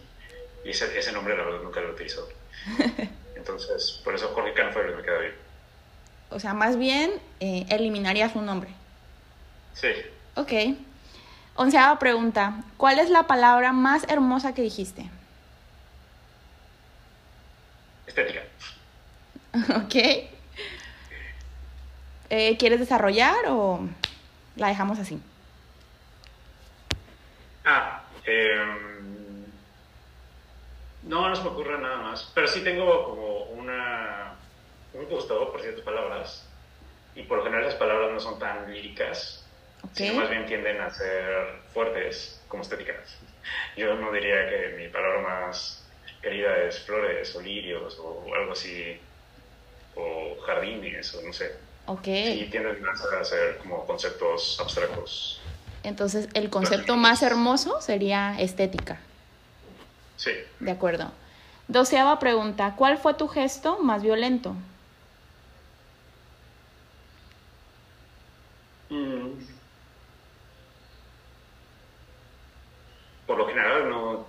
Y 0.64 0.70
ese, 0.70 0.98
ese 0.98 1.12
nombre 1.12 1.36
la 1.36 1.44
verdad 1.44 1.60
nunca 1.62 1.80
lo 1.80 1.92
utilizó. 1.92 2.28
Entonces, 3.36 4.00
por 4.02 4.14
eso 4.14 4.28
Jorge 4.34 4.54
Canfero 4.54 4.96
me 4.96 5.02
queda 5.02 5.18
bien. 5.18 5.34
O 6.30 6.40
sea, 6.40 6.54
más 6.54 6.78
bien 6.78 7.12
eh, 7.40 7.66
eliminarías 7.68 8.34
un 8.34 8.46
nombre. 8.46 8.70
Sí. 9.74 9.88
Ok. 10.34 10.52
Onceava 11.54 11.98
pregunta. 11.98 12.64
¿Cuál 12.76 12.98
es 12.98 13.10
la 13.10 13.26
palabra 13.26 13.72
más 13.72 14.04
hermosa 14.08 14.54
que 14.54 14.62
dijiste? 14.62 15.10
Estética. 18.06 18.42
ok. 19.76 19.94
Eh, 22.30 22.56
¿Quieres 22.58 22.80
desarrollar 22.80 23.36
o 23.48 23.86
la 24.56 24.68
dejamos 24.68 24.98
así? 24.98 25.20
Ah, 27.64 28.02
eh 28.26 28.83
no, 31.06 31.28
no 31.28 31.36
se 31.36 31.42
me 31.42 31.48
ocurre 31.48 31.78
nada 31.78 31.98
más. 31.98 32.30
Pero 32.34 32.48
sí 32.48 32.62
tengo 32.62 33.04
como 33.04 33.44
una, 33.44 34.34
un 34.92 35.04
gustado 35.06 35.50
por 35.52 35.60
ciertas 35.60 35.84
palabras. 35.84 36.46
Y 37.14 37.22
por 37.22 37.38
lo 37.38 37.44
general 37.44 37.66
las 37.66 37.74
palabras 37.74 38.10
no 38.12 38.20
son 38.20 38.38
tan 38.38 38.72
líricas, 38.72 39.44
sino 39.92 40.14
más 40.14 40.30
bien 40.30 40.46
tienden 40.46 40.80
a 40.80 40.90
ser 40.90 41.60
fuertes 41.72 42.42
como 42.48 42.62
estéticas. 42.62 43.16
Yo 43.76 43.94
no 43.94 44.10
diría 44.10 44.48
que 44.48 44.74
mi 44.78 44.88
palabra 44.88 45.20
más 45.20 45.86
querida 46.20 46.56
es 46.64 46.80
flores 46.80 47.36
o 47.36 47.40
lirios 47.40 47.98
o 48.00 48.34
algo 48.34 48.52
así, 48.52 48.98
o 49.94 50.36
jardines 50.44 51.14
o 51.14 51.22
no 51.22 51.32
sé. 51.32 51.54
Ok. 51.86 52.04
Sí, 52.04 52.48
tienden 52.50 52.82
a 52.88 53.24
ser 53.24 53.58
como 53.58 53.86
conceptos 53.86 54.58
abstractos. 54.60 55.40
Entonces, 55.84 56.28
el 56.32 56.48
concepto 56.48 56.96
más 56.96 57.22
hermoso 57.22 57.80
sería 57.80 58.36
estética. 58.40 58.98
Sí. 60.16 60.32
De 60.60 60.70
acuerdo. 60.70 61.12
Doceava 61.68 62.18
pregunta, 62.18 62.74
¿cuál 62.76 62.98
fue 62.98 63.14
tu 63.14 63.26
gesto 63.26 63.78
más 63.78 64.02
violento? 64.02 64.54
Mm. 68.90 69.30
Por 73.26 73.38
lo 73.38 73.46
general 73.46 73.88
no 73.88 74.26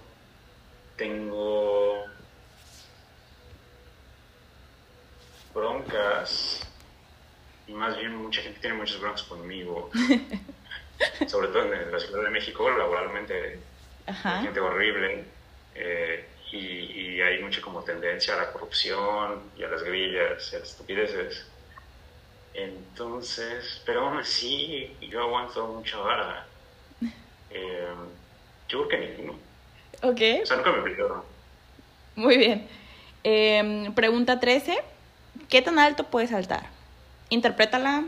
tengo 0.96 2.06
broncas 5.54 6.66
y 7.68 7.74
más 7.74 7.98
bien 7.98 8.16
mucha 8.16 8.42
gente 8.42 8.62
tiene 8.62 8.78
muchas 8.78 9.00
broncas 9.00 9.24
conmigo. 9.24 9.90
Sobre 11.28 11.50
todo 11.50 11.74
en 11.74 11.92
la 11.92 12.00
Ciudad 12.00 12.24
de 12.24 12.30
México, 12.30 12.70
laboralmente, 12.70 13.60
gente 14.42 14.60
horrible 14.62 15.35
eh, 15.76 16.26
y, 16.52 17.22
hay 17.22 17.42
mucha 17.42 17.62
como 17.62 17.84
tendencia 17.84 18.34
a 18.34 18.38
la 18.38 18.52
corrupción 18.52 19.52
y 19.58 19.64
a 19.64 19.68
las 19.68 19.84
grillas 19.84 20.52
y 20.52 20.56
a 20.56 20.60
las 20.60 20.70
estupideces. 20.70 21.46
Entonces, 22.54 23.82
pero 23.86 24.08
aún 24.08 24.18
así, 24.18 24.96
yo 25.02 25.22
aguanto 25.22 25.68
mucha 25.68 25.98
vara. 25.98 26.46
Eh, 27.50 27.94
yo 28.70 28.88
creo 28.88 28.88
que 28.88 29.08
ninguno. 29.08 29.40
Ok. 30.02 30.22
O 30.44 30.46
sea, 30.46 30.58
nunca 30.58 30.72
me 30.72 30.82
pidieron. 30.84 31.24
Muy 32.16 32.38
bien. 32.38 32.68
Em, 33.24 33.94
pregunta 33.94 34.40
13. 34.40 34.78
¿Qué 35.50 35.62
tan 35.62 35.80
alto 35.80 36.06
puedes 36.06 36.30
saltar? 36.30 36.70
Interprétala 37.30 38.06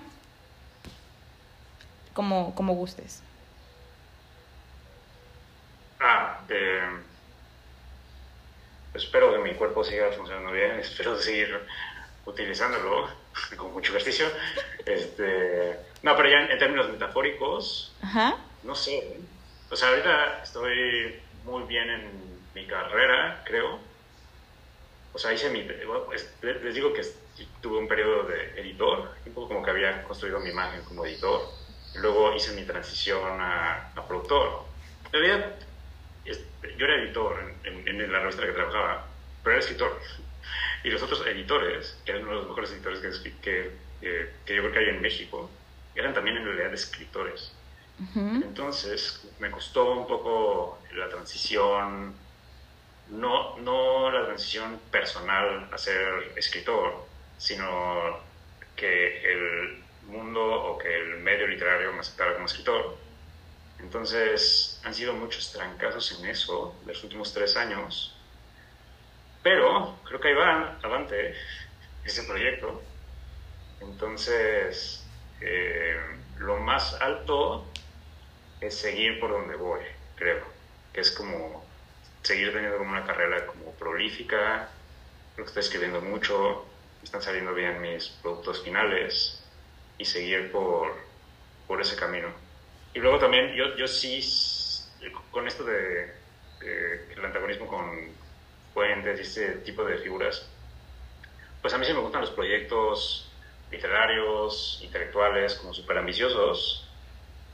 como, 2.14 2.56
como 2.56 2.74
gustes. 2.74 3.22
Ah, 6.00 6.40
eh, 6.50 6.90
espero 8.98 9.32
que 9.32 9.39
mi 9.39 9.54
cuerpo 9.56 9.84
siga 9.84 10.12
funcionando 10.12 10.51
bien, 10.51 10.72
espero 10.80 11.18
seguir 11.20 11.60
utilizándolo 12.25 13.08
con 13.58 13.74
mucho 13.74 13.92
ejercicio. 13.92 14.27
Este, 14.86 15.77
no, 16.04 16.16
pero 16.16 16.30
ya 16.30 16.46
en, 16.46 16.60
términos 16.60 16.89
metafóricos, 16.89 17.94
no 18.63 18.75
sé. 18.75 19.18
O 19.70 19.75
sea, 19.75 19.89
ahorita 19.89 20.44
estoy 20.44 21.20
muy 21.44 21.63
bien 21.63 21.89
en 21.89 22.12
mi 22.54 22.66
carrera, 22.66 23.44
creo. 23.46 23.80
O 25.13 25.18
sea, 25.20 25.34
hice 25.34 25.50
mi... 25.50 25.63
les 25.63 26.75
digo 26.75 26.94
que 26.94 27.01
tuve 27.62 27.77
un 27.80 27.88
periodo 27.88 28.24
de 28.24 28.60
editor, 28.60 29.12
un 29.25 29.34
poco 29.34 29.48
como 29.50 29.63
que 29.63 29.72
había 29.72 30.04
construido 30.04 30.39
mi 30.39 30.50
imagen 30.50 30.82
como 30.84 31.06
editor. 31.06 31.42
Luego 31.96 32.36
hice 32.36 32.54
mi 32.54 32.63
transición 32.63 33.42
a, 33.42 33.92
a 33.96 34.08
productor. 34.08 34.66
En 35.06 35.12
realidad, 35.12 35.56
yo 36.78 36.86
era 36.86 36.96
editor 37.04 37.54
en, 37.64 38.12
la 38.12 38.20
revista 38.20 38.42
en 38.42 38.48
la 38.48 38.54
que 38.54 38.60
trabajaba, 38.62 39.08
pero 39.44 39.56
era 39.56 39.64
escritor. 39.64 40.00
Y 40.84 40.90
los 40.90 41.02
otros 41.02 41.26
editores, 41.26 41.98
que 42.06 42.12
eran 42.12 42.24
uno 42.24 42.32
de 42.32 42.38
los 42.38 42.48
mejores 42.48 42.72
editores 42.72 43.00
que, 43.22 43.34
que, 43.42 43.72
que, 44.46 44.56
yo 44.56 44.62
creo 44.62 44.72
que 44.72 44.80
hay 44.80 44.90
en 44.90 45.02
México, 45.02 45.50
eran 45.96 46.14
también 46.14 46.38
en 46.38 46.46
realidad 46.46 46.74
escritores. 46.74 47.54
Entonces 48.16 49.28
me 49.40 49.50
costó 49.50 49.94
un 49.94 50.08
poco 50.08 50.78
la 50.94 51.10
transición, 51.10 52.14
no, 53.10 53.58
no 53.58 54.12
la 54.12 54.26
transición 54.26 54.80
personal 54.92 55.68
a 55.72 55.78
ser 55.80 56.34
escritor, 56.36 57.08
sino 57.40 58.20
que 58.76 59.34
el 59.34 59.84
mundo 60.06 60.44
o 60.44 60.78
que 60.78 60.96
el 60.96 61.18
medio 61.18 61.48
literario 61.48 61.92
me 61.92 62.02
aceptara 62.02 62.34
como 62.34 62.46
escritor 62.46 62.98
entonces, 63.80 64.82
han 64.84 64.94
sido 64.94 65.14
muchos 65.14 65.52
trancazos 65.52 66.20
en 66.20 66.28
eso 66.28 66.76
los 66.86 67.04
últimos 67.04 67.34
tres 67.34 67.56
años. 67.56 68.16
Pero 69.44 69.98
creo 70.04 70.20
que 70.20 70.30
ahí 70.30 70.34
va 70.34 70.78
adelante 70.80 71.36
ese 72.04 72.24
proyecto. 72.24 72.82
Entonces, 73.80 75.06
eh, 75.42 75.96
lo 76.38 76.58
más 76.58 76.96
alto 77.02 77.66
es 78.60 78.76
seguir 78.76 79.20
por 79.20 79.32
donde 79.32 79.56
voy, 79.56 79.82
creo, 80.16 80.44
que 80.92 81.02
es 81.02 81.12
como 81.12 81.64
seguir 82.24 82.52
teniendo 82.52 82.80
como 82.80 82.92
una 82.92 83.06
carrera 83.06 83.46
como 83.46 83.72
prolífica, 83.74 84.70
lo 85.38 85.44
que 85.44 85.48
estoy 85.48 85.62
escribiendo 85.62 86.02
mucho, 86.02 86.66
están 87.04 87.22
saliendo 87.22 87.54
bien 87.54 87.80
mis 87.80 88.10
productos 88.22 88.64
finales 88.64 89.44
y 90.00 90.06
seguir 90.06 90.52
por, 90.52 90.96
por 91.68 91.80
ese 91.80 91.96
camino. 91.96 92.47
Y 92.98 93.00
luego 93.00 93.20
también 93.20 93.54
yo, 93.54 93.75
yo 93.75 93.86
sí, 93.86 94.20
con 95.30 95.48
esto 95.48 95.63
de, 95.63 96.16
el 97.16 97.24
antagonismo 97.24 97.68
con 97.68 97.86
fuentes 98.74 99.20
y 99.20 99.22
este 99.22 99.48
tipo 99.60 99.86
de 99.86 100.00
figuras, 100.00 100.50
pues 101.62 101.72
a 101.75 101.77
mí 101.77 101.86
sí 101.86 101.94
me 101.94 102.00
gustan 102.00 102.22
los 102.22 102.32
proyectos 102.32 103.32
literarios, 103.72 104.80
intelectuales, 104.82 105.54
como 105.54 105.75
súper 105.75 106.00
ambiciosos 106.00 106.89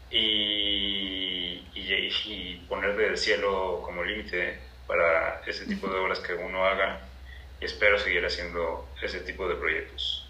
y, 0.10 1.68
y, 1.76 2.10
y 2.24 2.66
poner 2.70 2.96
del 2.96 3.18
cielo 3.18 3.82
como 3.84 4.02
límite 4.02 4.62
para 4.88 5.42
ese 5.46 5.66
tipo 5.66 5.90
de 5.90 6.00
obras 6.00 6.22
que 6.22 6.36
uno 6.36 6.64
haga 6.64 7.02
y 7.60 7.66
espero 7.66 8.00
seguir 8.00 8.26
haciendo 8.26 8.88
ese 9.02 9.20
tipo 9.20 9.46
de 9.50 9.56
proyectos. 9.56 10.26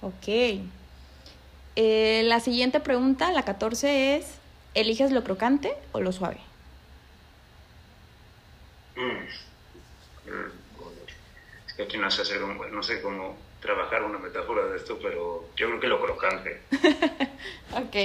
Ok. 0.00 0.81
Eh, 1.76 2.22
la 2.24 2.40
siguiente 2.40 2.80
pregunta, 2.80 3.32
la 3.32 3.44
14, 3.44 4.16
es, 4.16 4.38
¿eliges 4.74 5.10
lo 5.10 5.24
crocante 5.24 5.74
o 5.92 6.00
lo 6.00 6.12
suave? 6.12 6.38
Mm. 8.96 9.24
Es 11.66 11.72
que 11.74 11.82
aquí 11.84 11.96
no 11.96 12.10
sé, 12.10 12.22
hacer 12.22 12.40
no 12.40 12.82
sé 12.82 13.00
cómo 13.00 13.36
trabajar 13.60 14.02
una 14.02 14.18
metáfora 14.18 14.66
de 14.66 14.76
esto, 14.76 14.98
pero 15.00 15.48
yo 15.56 15.66
creo 15.68 15.80
que 15.80 15.86
lo 15.86 16.02
crocante. 16.02 16.60
ok. 17.72 17.96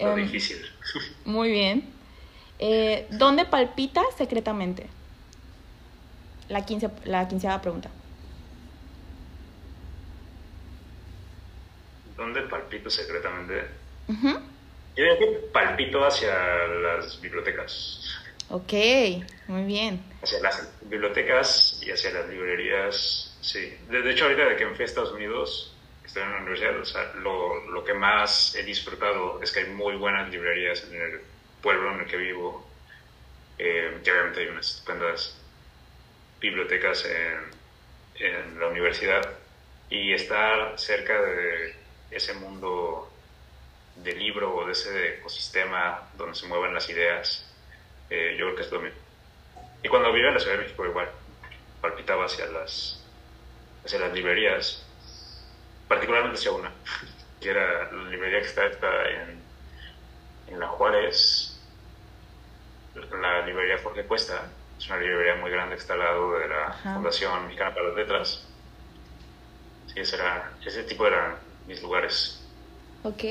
Lo 0.00 0.16
em, 0.16 0.24
difícil. 0.26 0.60
Muy 1.24 1.50
bien. 1.50 1.88
Eh, 2.58 3.06
¿Dónde 3.10 3.46
palpita 3.46 4.02
secretamente? 4.18 4.86
La, 6.48 6.66
quince, 6.66 6.90
la 7.04 7.26
quinceava 7.28 7.62
pregunta. 7.62 7.90
¿Dónde 12.20 12.42
palpito 12.42 12.90
secretamente? 12.90 13.64
Yo 14.06 14.38
diría 14.94 15.18
que 15.18 15.26
palpito 15.54 16.04
hacia 16.04 16.66
las 16.66 17.18
bibliotecas. 17.18 18.20
Ok, 18.50 18.74
muy 19.46 19.64
bien. 19.64 20.04
Hacia 20.22 20.40
las 20.40 20.70
bibliotecas 20.82 21.80
y 21.82 21.90
hacia 21.90 22.10
las 22.10 22.28
librerías, 22.28 23.34
sí. 23.40 23.74
De, 23.88 24.10
hecho, 24.10 24.24
ahorita 24.24 24.50
de 24.50 24.56
que 24.56 24.64
a 24.64 24.84
Estados 24.84 25.12
Unidos, 25.12 25.74
estoy 26.04 26.24
en 26.24 26.32
la 26.32 26.42
universidad, 26.42 27.14
lo, 27.22 27.70
lo 27.70 27.84
que 27.84 27.94
más 27.94 28.54
he 28.54 28.64
disfrutado 28.64 29.40
es 29.42 29.50
que 29.50 29.60
hay 29.60 29.70
muy 29.70 29.96
buenas 29.96 30.28
librerías 30.28 30.84
en 30.90 31.00
el 31.00 31.20
pueblo 31.62 31.94
en 31.94 32.00
el 32.00 32.06
que 32.06 32.18
vivo. 32.18 32.68
Eh, 33.56 33.98
obviamente 33.98 34.40
hay 34.40 34.48
unas 34.48 34.68
estupendas 34.68 35.38
bibliotecas 36.38 37.02
en, 37.06 38.26
en 38.26 38.60
la 38.60 38.66
universidad 38.66 39.22
y 39.88 40.12
estar 40.12 40.78
cerca 40.78 41.18
de 41.22 41.79
ese 42.10 42.34
mundo 42.34 43.10
de 43.96 44.14
libro 44.14 44.56
o 44.56 44.66
de 44.66 44.72
ese 44.72 45.18
ecosistema 45.18 46.08
donde 46.16 46.34
se 46.34 46.46
mueven 46.46 46.74
las 46.74 46.88
ideas, 46.88 47.46
eh, 48.08 48.36
yo 48.38 48.46
creo 48.46 48.56
que 48.56 48.62
es 48.62 48.72
lo 48.72 48.80
mismo. 48.80 48.98
Y 49.82 49.88
cuando 49.88 50.12
vivía 50.12 50.28
en 50.28 50.34
la 50.34 50.40
Ciudad 50.40 50.56
de 50.56 50.62
México 50.64 50.84
igual, 50.84 51.08
palpitaba 51.80 52.26
hacia 52.26 52.46
las, 52.46 53.02
hacia 53.84 53.98
las 53.98 54.12
librerías, 54.12 54.84
particularmente 55.88 56.38
hacia 56.38 56.52
una, 56.52 56.70
que 57.40 57.50
era 57.50 57.90
la 57.90 58.10
librería 58.10 58.40
que 58.40 58.46
está, 58.46 59.10
en, 59.10 59.42
en 60.48 60.60
La 60.60 60.68
Juárez, 60.68 61.58
la 62.94 63.46
librería 63.46 63.78
Jorge 63.82 64.04
Cuesta, 64.04 64.50
es 64.78 64.86
una 64.88 64.98
librería 64.98 65.36
muy 65.36 65.50
grande 65.50 65.76
que 65.76 65.80
está 65.80 65.94
al 65.94 66.00
lado 66.00 66.38
de 66.38 66.48
la 66.48 66.72
Fundación 66.82 67.44
Mexicana 67.44 67.74
para 67.74 67.88
las 67.88 67.96
Letras. 67.96 68.46
Sí, 69.86 70.00
ese, 70.00 70.16
era, 70.16 70.52
ese 70.64 70.84
tipo 70.84 71.06
eran 71.06 71.36
mis 71.66 71.82
lugares. 71.82 72.40
Ok. 73.02 73.24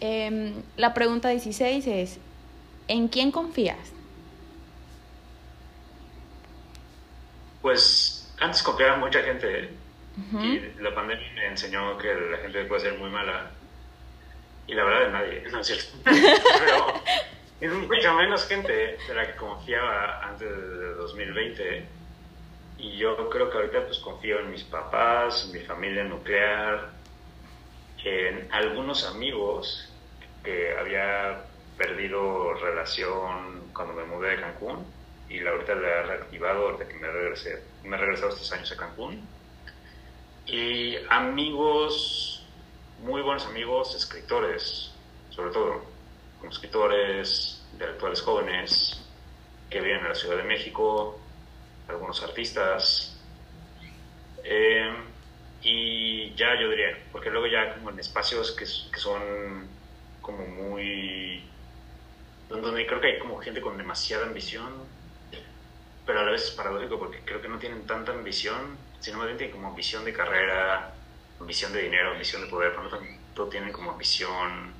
Em, 0.00 0.62
la 0.76 0.94
pregunta 0.94 1.28
16 1.28 1.86
es, 1.86 2.18
¿en 2.86 3.08
quién 3.08 3.30
confías? 3.30 3.92
Pues 7.62 8.32
antes 8.38 8.62
confiaba 8.62 8.94
en 8.94 9.00
mucha 9.00 9.22
gente 9.22 9.64
¿eh? 9.64 9.70
y 10.40 10.82
la 10.82 10.94
pandemia 10.94 11.32
me 11.34 11.46
enseñó 11.46 11.98
que 11.98 12.14
la 12.14 12.38
gente 12.38 12.64
puede 12.64 12.82
ser 12.82 12.98
muy 12.98 13.10
mala 13.10 13.50
y 14.68 14.74
la 14.74 14.84
verdad 14.84 15.06
de 15.06 15.12
nadie, 15.12 15.42
no 15.50 15.60
es 15.60 15.66
cierto. 15.66 15.98
Pero 16.04 16.94
es 17.60 17.72
mucho 17.72 18.14
menos 18.14 18.46
gente 18.46 18.98
de 19.08 19.14
la 19.14 19.26
que 19.26 19.36
confiaba 19.36 20.22
antes 20.22 20.48
de 20.48 20.94
2020. 20.94 21.86
Y 22.78 22.96
yo 22.96 23.28
creo 23.28 23.50
que 23.50 23.56
ahorita 23.56 23.86
pues 23.86 23.98
confío 23.98 24.38
en 24.38 24.52
mis 24.52 24.62
papás, 24.62 25.46
en 25.46 25.58
mi 25.58 25.66
familia 25.66 26.04
nuclear, 26.04 26.90
en 28.04 28.48
algunos 28.52 29.04
amigos 29.06 29.88
que 30.42 30.76
había 30.78 31.44
perdido 31.76 32.54
relación 32.54 33.70
cuando 33.74 33.94
me 33.94 34.04
mudé 34.04 34.30
de 34.30 34.40
Cancún 34.40 34.84
y 35.28 35.40
la 35.40 35.50
ahorita 35.50 35.74
le 35.74 35.88
he 35.88 36.02
reactivado 36.02 36.72
desde 36.72 36.92
que 36.92 36.98
me 36.98 37.08
regresé. 37.08 37.62
Me 37.84 37.96
he 37.96 38.00
regresado 38.00 38.30
estos 38.30 38.52
años 38.52 38.72
a 38.72 38.76
Cancún. 38.76 39.26
Y 40.46 40.96
amigos, 41.10 42.46
muy 43.02 43.20
buenos 43.20 43.46
amigos, 43.46 43.94
escritores, 43.94 44.92
sobre 45.30 45.52
todo 45.52 45.84
como 46.38 46.50
escritores, 46.50 47.62
intelectuales 47.72 48.22
jóvenes 48.22 49.04
que 49.68 49.80
viven 49.80 49.98
en 49.98 50.08
la 50.08 50.14
Ciudad 50.14 50.36
de 50.36 50.44
México, 50.44 51.20
algunos 51.88 52.22
artistas. 52.22 53.20
Eh, 54.44 54.94
y 55.62 56.34
ya 56.34 56.58
yo 56.60 56.70
diría, 56.70 56.96
porque 57.12 57.30
luego 57.30 57.46
ya 57.46 57.74
como 57.74 57.90
en 57.90 57.98
espacios 57.98 58.52
que, 58.52 58.64
que 58.64 59.00
son 59.00 59.68
como 60.20 60.46
muy... 60.46 61.42
donde 62.48 62.86
creo 62.86 63.00
que 63.00 63.08
hay 63.08 63.18
como 63.18 63.38
gente 63.38 63.60
con 63.60 63.76
demasiada 63.76 64.26
ambición, 64.26 64.72
pero 66.06 66.20
a 66.20 66.24
la 66.24 66.32
vez 66.32 66.44
es 66.44 66.50
paradójico 66.52 66.98
porque 66.98 67.20
creo 67.24 67.40
que 67.42 67.48
no 67.48 67.58
tienen 67.58 67.86
tanta 67.86 68.12
ambición, 68.12 68.78
sino 69.00 69.18
más 69.18 69.26
bien 69.26 69.38
tienen 69.38 69.54
como 69.54 69.68
ambición 69.68 70.04
de 70.04 70.12
carrera, 70.12 70.94
ambición 71.40 71.72
de 71.72 71.82
dinero, 71.82 72.12
ambición 72.12 72.42
de 72.42 72.48
poder, 72.48 72.70
pero 72.70 72.84
no 72.84 72.90
tanto 72.90 73.48
tienen 73.48 73.72
como 73.72 73.92
ambición 73.92 74.72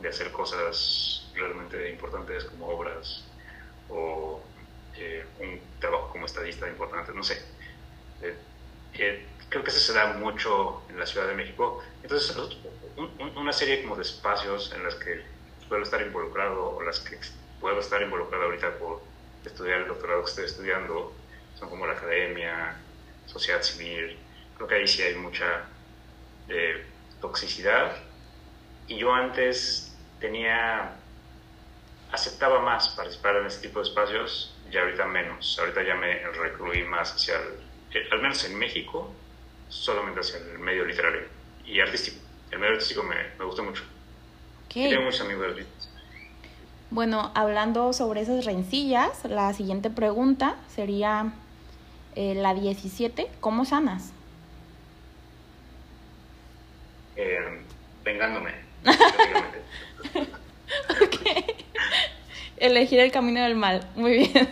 de 0.00 0.08
hacer 0.08 0.30
cosas 0.32 1.30
realmente 1.34 1.90
importantes 1.90 2.44
como 2.44 2.68
obras 2.68 3.24
o 3.88 4.42
eh, 4.94 5.24
un 5.40 5.60
trabajo 5.80 6.10
como 6.10 6.26
estadista 6.26 6.68
importante, 6.68 7.12
no 7.12 7.22
sé. 7.22 7.42
Eh, 8.22 8.36
eh, 8.98 9.26
creo 9.48 9.64
que 9.64 9.70
eso 9.70 9.80
se 9.80 9.92
da 9.92 10.14
mucho 10.14 10.82
en 10.90 10.98
la 10.98 11.06
Ciudad 11.06 11.26
de 11.26 11.34
México. 11.34 11.82
Entonces, 12.02 12.36
una 13.36 13.52
serie 13.52 13.82
como 13.82 13.96
de 13.96 14.02
espacios 14.02 14.72
en 14.74 14.84
los 14.84 14.94
que 14.96 15.24
puedo 15.68 15.82
estar 15.82 16.00
involucrado 16.02 16.76
o 16.76 16.82
las 16.82 17.00
que 17.00 17.18
puedo 17.60 17.80
estar 17.80 18.02
involucrado 18.02 18.44
ahorita 18.44 18.78
por 18.78 19.02
estudiar 19.44 19.82
el 19.82 19.88
doctorado 19.88 20.22
que 20.24 20.30
estoy 20.30 20.44
estudiando 20.44 21.12
son 21.58 21.70
como 21.70 21.86
la 21.86 21.94
academia, 21.94 22.76
sociedad 23.26 23.62
civil. 23.62 24.18
Creo 24.56 24.68
que 24.68 24.74
ahí 24.76 24.88
sí 24.88 25.02
hay 25.02 25.14
mucha 25.14 25.64
toxicidad. 27.20 27.96
Y 28.86 28.98
yo 28.98 29.12
antes 29.12 29.96
tenía, 30.20 30.96
aceptaba 32.12 32.60
más 32.60 32.88
participar 32.90 33.36
en 33.36 33.46
este 33.46 33.68
tipo 33.68 33.80
de 33.80 33.88
espacios 33.88 34.56
y 34.70 34.76
ahorita 34.76 35.06
menos. 35.06 35.58
Ahorita 35.58 35.82
ya 35.82 35.94
me 35.94 36.26
recluí 36.28 36.84
más 36.84 37.14
hacia, 37.14 37.36
el, 37.36 37.67
eh, 37.94 38.08
al 38.10 38.20
menos 38.20 38.44
en 38.44 38.58
México, 38.58 39.12
solamente 39.68 40.20
hacia 40.20 40.38
el 40.38 40.58
medio 40.58 40.84
literario 40.84 41.22
y 41.64 41.80
artístico. 41.80 42.18
El 42.50 42.58
medio 42.58 42.74
artístico 42.74 43.02
me, 43.02 43.16
me 43.38 43.44
gusta 43.44 43.62
mucho. 43.62 43.84
Tengo 44.72 45.02
muchos 45.02 45.22
amigos 45.22 45.56
Bueno, 46.90 47.32
hablando 47.34 47.92
sobre 47.92 48.20
esas 48.20 48.44
rencillas, 48.44 49.24
la 49.24 49.52
siguiente 49.54 49.90
pregunta 49.90 50.56
sería 50.68 51.32
eh, 52.14 52.34
la 52.34 52.54
17, 52.54 53.28
¿cómo 53.40 53.64
sanas? 53.64 54.12
Eh, 57.16 57.62
vengándome. 58.04 58.52
ok. 61.02 61.16
Elegir 62.58 63.00
el 63.00 63.10
camino 63.10 63.42
del 63.42 63.54
mal. 63.54 63.88
Muy 63.96 64.18
bien. 64.18 64.48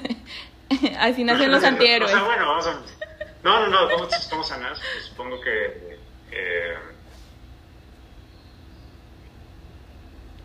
Así 0.99 1.25
nacen 1.25 1.51
los 1.51 1.63
antihéroes. 1.63 2.11
O 2.15 2.15
sea, 2.15 2.25
bueno, 2.25 2.47
vamos 2.47 2.67
a... 2.67 2.83
No, 3.47 3.61
no, 3.61 3.69
no. 3.69 3.89
¿Cómo, 3.89 4.09
cómo 4.29 4.43
sanas? 4.43 4.81
Pues 4.93 5.05
supongo 5.05 5.41
que... 5.41 5.97
Eh, 6.33 6.75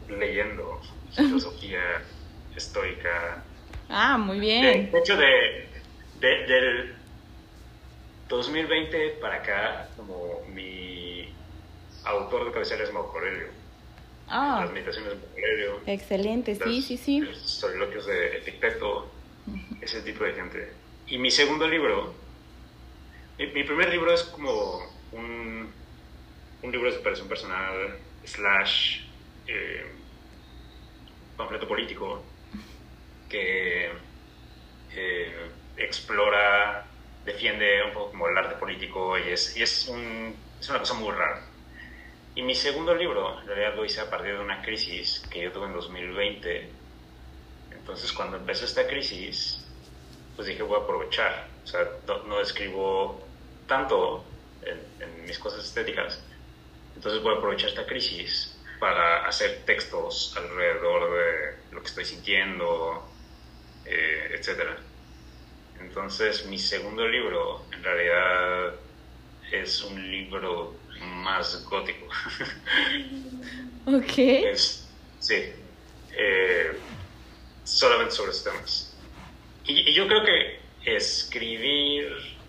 leyendo 0.08 0.80
filosofía 1.16 2.04
estoica. 2.56 3.44
Ah, 3.90 4.20
muy 4.20 4.40
bien. 4.40 4.92
De, 4.92 5.00
hecho, 5.00 5.18
de, 5.18 5.68
de, 6.20 6.28
del 6.46 6.96
2020 8.30 9.18
para 9.20 9.38
acá, 9.38 9.90
como 9.98 10.44
mi 10.54 11.34
autor 12.04 12.46
de 12.46 12.52
cabecera 12.52 12.84
es 12.84 12.94
Marco 12.94 13.18
Aurelio. 13.18 13.48
Ah, 14.28 14.60
Las 14.62 14.72
meditaciones 14.74 15.10
de 15.10 15.16
Marco 15.16 15.32
Aurelio. 15.38 15.82
excelente, 15.88 16.56
sí, 16.56 16.84
sí, 16.84 16.98
sí. 16.98 17.22
Los 17.22 17.38
soliloquios 17.40 18.06
de 18.06 18.38
Epicteto, 18.38 19.10
ese 19.82 20.04
tipo 20.04 20.24
de 20.24 20.34
gente. 20.34 20.74
Y 21.08 21.18
mi 21.18 21.32
segundo 21.32 21.68
libro, 21.68 22.14
mi, 23.46 23.54
mi 23.54 23.64
primer 23.64 23.90
libro 23.90 24.14
es 24.14 24.24
como 24.24 24.80
un, 25.12 25.76
un 26.62 26.72
libro 26.72 26.90
de 26.92 26.98
superación 26.98 27.28
personal, 27.30 28.00
slash 28.24 29.00
eh, 29.48 29.84
panfleto 31.36 31.68
político, 31.68 32.38
que 33.28 33.92
eh, 34.90 35.52
explora, 35.76 36.88
defiende 37.24 37.84
un 37.84 37.94
poco 37.94 38.12
como 38.12 38.28
el 38.28 38.38
arte 38.38 38.56
político 38.56 39.18
y 39.18 39.30
es, 39.32 39.56
es, 39.58 39.88
un- 39.88 40.52
una 40.70 40.80
cosa 40.80 40.94
muy 40.96 41.12
rara. 41.12 41.42
Y 42.34 42.44
mi 42.44 42.56
segundo 42.56 42.96
libro, 42.96 43.42
en 43.42 43.48
realidad 43.48 43.76
lo 43.76 43.86
hice 43.86 44.02
a 44.02 44.10
partir 44.10 44.34
de 44.36 44.42
una 44.42 44.62
crisis 44.62 45.22
que 45.32 45.42
yo 45.44 45.52
tuve 45.52 45.68
en 45.68 45.74
2020. 45.74 46.82
Entonces, 47.72 48.14
cuando 48.14 48.38
empezó 48.38 48.66
esta 48.66 48.88
crisis, 48.88 49.76
pues 50.36 50.48
dije, 50.48 50.64
voy 50.64 50.80
a 50.80 50.84
aprovechar. 50.84 51.60
O 51.64 51.68
sea, 51.68 51.82
no 52.26 52.42
escribo 52.42 53.31
tanto 53.72 54.26
en, 54.64 54.78
en 55.00 55.26
mis 55.26 55.40
cosas 55.40 55.64
estéticas. 55.64 56.22
Entonces, 56.94 57.24
voy 57.24 57.36
a 57.36 57.38
aprovechar 57.38 57.70
esta 57.70 57.86
crisis 57.86 58.60
para 58.82 59.26
hacer 59.26 59.62
textos 59.66 60.36
alrededor 60.36 61.10
de 61.10 61.74
lo 61.74 61.82
que 61.82 61.88
estoy 61.88 62.04
sintiendo, 62.04 63.08
eh, 63.86 64.36
etc. 64.36 64.72
Entonces, 65.80 66.46
mi 66.48 66.60
segundo 66.60 67.08
libro, 67.08 67.66
en 67.72 67.82
realidad, 67.82 68.76
es 69.54 69.82
un 69.84 70.12
libro 70.12 70.76
más 71.24 71.64
gótico. 71.66 72.08
Ok. 73.84 74.16
Es, 74.20 74.88
sí, 75.18 75.54
eh, 76.12 76.78
solamente 77.64 78.14
sobre 78.14 78.30
esos 78.30 78.44
temas. 78.44 78.96
Y, 79.66 79.90
y 79.90 79.94
yo 79.96 80.08
creo 80.08 80.24
que 80.24 80.60
escribir 80.86 82.41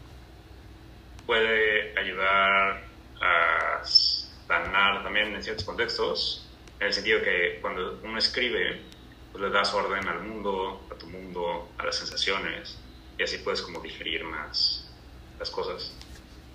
puede 1.27 1.99
ayudar 1.99 2.85
a 3.21 3.85
sanar 3.85 5.03
también 5.03 5.35
en 5.35 5.43
ciertos 5.43 5.65
contextos, 5.65 6.47
en 6.81 6.89
el 6.89 6.93
sentido 6.93 7.23
que 7.23 7.59
cuando 7.61 8.01
uno 8.03 8.19
escribe, 8.19 8.83
pues 9.31 9.43
le 9.43 9.51
das 9.51 9.73
orden 9.73 10.07
al 10.09 10.23
mundo, 10.23 10.87
a 10.91 10.95
tu 10.95 11.07
mundo, 11.07 11.71
a 11.79 11.87
las 11.87 11.97
sensaciones, 11.97 12.79
y 13.19 13.23
así 13.23 13.39
puedes 13.39 13.63
como 13.63 13.81
digerir 13.81 14.25
más 14.25 14.91
las 15.39 15.51
cosas. 15.51 15.95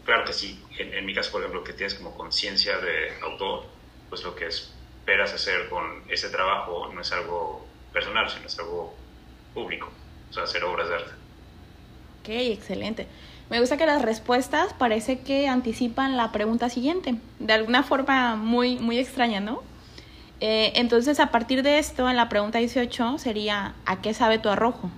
Claro 0.06 0.26
que 0.26 0.34
sí, 0.34 0.64
en, 0.78 0.94
en 0.94 1.06
mi 1.06 1.14
caso, 1.14 1.32
por 1.32 1.42
ejemplo, 1.42 1.64
que 1.64 1.74
tienes 1.74 1.96
como 1.96 2.16
conciencia 2.16 2.78
de 2.78 3.20
autor, 3.22 3.66
pues 4.10 4.24
lo 4.24 4.36
que 4.36 4.48
esperas 4.48 5.34
hacer 5.34 5.70
con 5.70 6.04
ese 6.10 6.30
trabajo 6.30 6.92
no 6.94 7.02
es 7.02 7.12
algo 7.12 7.66
personal, 7.94 8.30
sino 8.30 8.46
es 8.46 8.60
algo 8.60 8.96
público, 9.54 9.92
o 10.30 10.34
sea, 10.34 10.44
hacer 10.44 10.64
obras 10.64 10.90
de 10.90 10.96
arte. 10.96 11.12
Ok, 12.22 12.30
excelente. 12.30 13.08
Me 13.50 13.60
gusta 13.62 13.78
que 13.78 13.86
las 13.86 14.02
respuestas 14.02 14.74
parece 14.74 15.22
que 15.22 15.48
anticipan 15.48 16.18
la 16.18 16.32
pregunta 16.32 16.70
siguiente, 16.70 17.16
de 17.40 17.54
alguna 17.54 17.84
forma 17.84 18.36
muy, 18.36 18.78
muy 18.78 18.98
extraña, 19.00 19.40
¿no? 19.40 19.64
Eh, 20.42 20.74
entonces, 20.76 21.20
a 21.20 21.28
partir 21.32 21.64
de 21.64 21.80
esto, 21.80 22.10
en 22.10 22.18
la 22.18 22.30
pregunta 22.30 22.60
18 22.60 23.18
sería, 23.18 23.76
¿a 23.86 24.02
qué 24.02 24.14
sabe 24.14 24.38
tu 24.38 24.50
arrojo? 24.50 24.92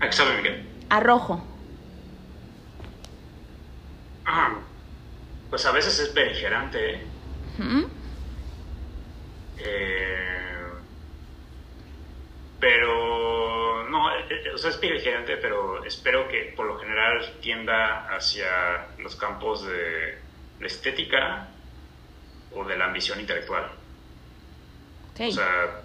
¿A 0.00 0.06
qué 0.06 0.12
sabe 0.12 0.36
Miguel? 0.38 0.66
Arrojo. 0.88 1.46
Ah, 4.24 4.58
pues 5.50 5.64
a 5.66 5.72
veces 5.72 5.98
es 6.00 6.14
beligerante, 6.14 7.06
Ujú. 7.58 7.86
eh, 9.58 10.56
pero 12.58 13.45
no, 13.96 14.14
eh, 14.14 14.26
eh, 14.28 14.50
o 14.54 14.58
sea, 14.58 14.70
es 14.70 14.80
beligerante, 14.80 15.36
pero 15.38 15.84
espero 15.84 16.28
que 16.28 16.52
por 16.56 16.66
lo 16.66 16.78
general 16.78 17.34
tienda 17.40 18.06
hacia 18.14 18.88
los 18.98 19.16
campos 19.16 19.66
de 19.66 20.18
la 20.60 20.66
estética 20.66 21.48
o 22.52 22.64
de 22.64 22.76
la 22.76 22.86
ambición 22.86 23.20
intelectual. 23.20 23.64
Ok. 25.12 25.20
O 25.28 25.32
sea, 25.32 25.80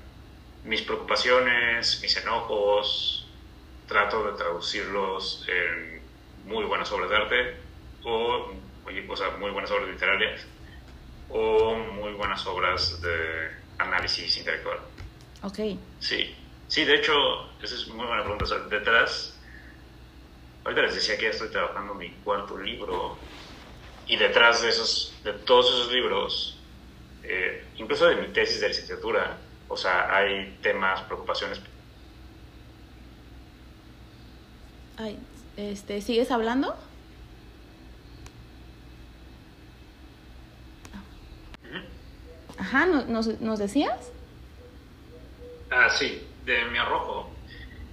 mis 0.65 0.81
preocupaciones, 0.81 1.99
mis 2.01 2.15
enojos, 2.17 3.27
trato 3.87 4.31
de 4.31 4.37
traducirlos 4.37 5.45
en 5.47 6.01
muy 6.45 6.65
buenas 6.65 6.91
obras 6.91 7.09
de 7.09 7.15
arte 7.15 7.55
o, 8.03 8.53
o 9.09 9.15
sea, 9.17 9.31
muy 9.31 9.51
buenas 9.51 9.71
obras 9.71 9.89
literarias 9.89 10.45
o 11.29 11.75
muy 11.75 12.13
buenas 12.13 12.45
obras 12.45 13.01
de 13.01 13.51
análisis 13.77 14.37
intelectual. 14.37 14.79
ok. 15.43 15.59
Sí, 15.99 16.35
sí, 16.71 16.85
de 16.85 16.95
hecho, 16.95 17.13
esa 17.61 17.75
es 17.75 17.87
muy 17.89 18.05
buena 18.05 18.21
pregunta. 18.23 18.45
O 18.45 18.47
sea, 18.47 18.59
detrás, 18.59 19.37
ahorita 20.63 20.83
les 20.83 20.95
decía 20.95 21.17
que 21.17 21.23
ya 21.23 21.29
estoy 21.31 21.49
trabajando 21.49 21.93
mi 21.93 22.09
cuarto 22.23 22.57
libro 22.57 23.17
y 24.07 24.15
detrás 24.15 24.61
de 24.61 24.69
esos, 24.69 25.13
de 25.25 25.33
todos 25.33 25.67
esos 25.67 25.91
libros, 25.91 26.57
eh, 27.23 27.65
incluso 27.77 28.05
de 28.07 28.15
mi 28.15 28.27
tesis 28.29 28.61
de 28.61 28.69
licenciatura, 28.69 29.37
o 29.67 29.75
sea, 29.75 30.15
hay 30.15 30.57
temas, 30.61 31.01
preocupaciones. 31.01 31.59
Ay, 34.97 35.19
este, 35.57 36.01
¿Sigues 36.01 36.31
hablando? 36.31 36.75
Ajá, 42.57 42.85
¿no- 42.85 43.05
¿nos, 43.05 43.27
nos 43.41 43.59
decías? 43.59 44.11
Ah, 45.69 45.89
sí, 45.89 46.21
de 46.45 46.65
mi 46.65 46.77
arrojo. 46.77 47.35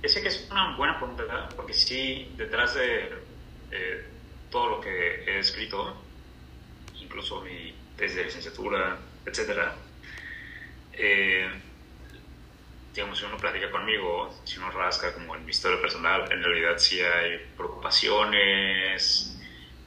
Ese 0.02 0.22
que 0.22 0.28
es 0.28 0.48
una 0.50 0.76
buena 0.76 0.98
pregunta, 0.98 1.48
porque 1.56 1.74
sí, 1.74 2.32
detrás 2.36 2.74
de 2.74 3.26
todo 4.50 4.70
lo 4.70 4.80
que 4.80 5.24
he 5.24 5.38
escrito, 5.38 5.96
incluso 7.00 7.40
mi 7.42 7.74
tesis 7.96 8.16
de 8.16 8.24
licenciatura, 8.24 8.98
etcétera, 9.26 9.74
eh, 10.92 11.48
digamos, 12.94 13.18
si 13.18 13.24
uno 13.24 13.36
platica 13.36 13.70
conmigo, 13.70 14.34
si 14.44 14.58
uno 14.58 14.70
rasca 14.70 15.12
como 15.14 15.36
en 15.36 15.44
mi 15.44 15.50
historia 15.50 15.80
personal, 15.80 16.30
en 16.32 16.42
realidad 16.42 16.78
sí 16.78 17.00
hay 17.00 17.38
preocupaciones, 17.56 19.38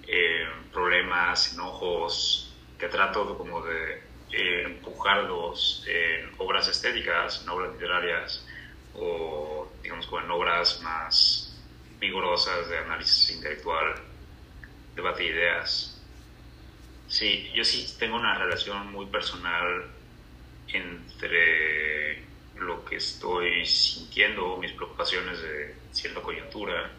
eh, 0.07 0.47
problemas, 0.71 1.53
enojos, 1.53 2.53
que 2.77 2.87
trato 2.87 3.37
como 3.37 3.61
de 3.61 4.03
eh, 4.31 4.63
empujarlos 4.65 5.85
en 5.87 6.31
obras 6.37 6.67
estéticas, 6.67 7.41
en 7.43 7.49
obras 7.49 7.73
literarias, 7.73 8.47
o 8.95 9.71
digamos 9.81 10.07
como 10.07 10.21
en 10.21 10.31
obras 10.31 10.81
más 10.81 11.57
vigorosas 11.99 12.69
de 12.69 12.77
análisis 12.79 13.35
intelectual, 13.35 13.95
debate 14.95 15.23
de 15.23 15.29
ideas. 15.29 16.01
Sí, 17.07 17.51
yo 17.53 17.63
sí 17.63 17.95
tengo 17.99 18.15
una 18.15 18.37
relación 18.37 18.91
muy 18.91 19.05
personal 19.07 19.91
entre 20.67 22.23
lo 22.55 22.85
que 22.85 22.97
estoy 22.97 23.65
sintiendo, 23.65 24.57
mis 24.57 24.71
preocupaciones 24.73 25.41
de 25.41 25.75
cierta 25.91 26.21
coyuntura, 26.21 26.91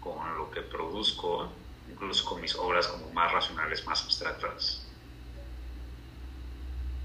con 0.00 0.36
lo 0.36 0.50
que 0.50 0.62
produzco, 0.62 1.52
incluso 1.90 2.24
con 2.24 2.40
mis 2.40 2.54
obras 2.54 2.86
como 2.88 3.12
más 3.12 3.32
racionales, 3.32 3.84
más 3.86 4.02
abstractas. 4.04 4.86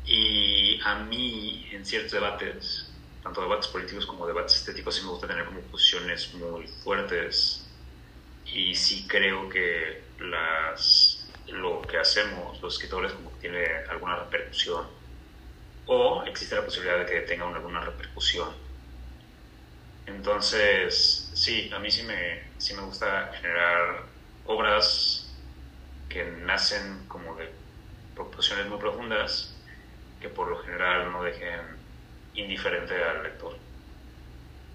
Y 0.05 0.79
a 0.83 0.99
mí, 0.99 1.67
en 1.71 1.85
ciertos 1.85 2.11
debates, 2.11 2.84
tanto 3.25 3.41
debates 3.41 3.69
políticos 3.69 4.07
como 4.07 4.27
debates 4.27 4.57
estéticos, 4.57 4.95
sí 4.95 5.03
me 5.03 5.09
gusta 5.11 5.27
tener 5.27 5.45
como 5.47 5.67
posiciones 5.69 6.33
muy 6.35 6.67
fuertes. 6.69 7.75
Y 8.45 8.75
sí 8.75 9.07
creo 9.07 9.49
que 9.49 10.13
las, 10.19 11.41
lo 11.47 11.88
que 11.88 11.97
hacemos, 11.99 12.61
los 12.61 12.75
escritores, 12.75 13.13
como 13.13 13.33
que 13.33 13.39
tiene 13.39 13.65
alguna 13.89 14.17
repercusión. 14.17 14.88
O 15.85 16.23
existe 16.25 16.55
la 16.55 16.65
posibilidad 16.65 16.99
de 16.99 17.05
que 17.07 17.21
tenga 17.21 17.45
una- 17.47 17.57
alguna 17.57 17.81
repercusión. 17.81 18.55
Entonces, 20.05 21.31
sí, 21.35 21.69
a 21.73 21.79
mí 21.79 21.89
sí 21.91 22.03
me, 22.03 22.53
sí 22.57 22.75
me 22.75 22.83
gusta 22.83 23.31
generar 23.33 24.05
obras 24.43 25.43
que 26.07 26.25
nacen 26.25 27.07
como 27.07 27.35
de 27.38 27.55
proporciones 28.13 28.67
muy 28.67 28.79
profundas 28.79 29.63
que 30.19 30.29
por 30.29 30.49
lo 30.49 30.59
general 30.63 31.11
no 31.11 31.23
dejen 31.23 31.74
indiferente 32.35 32.93
al 33.03 33.23
lector. 33.23 33.53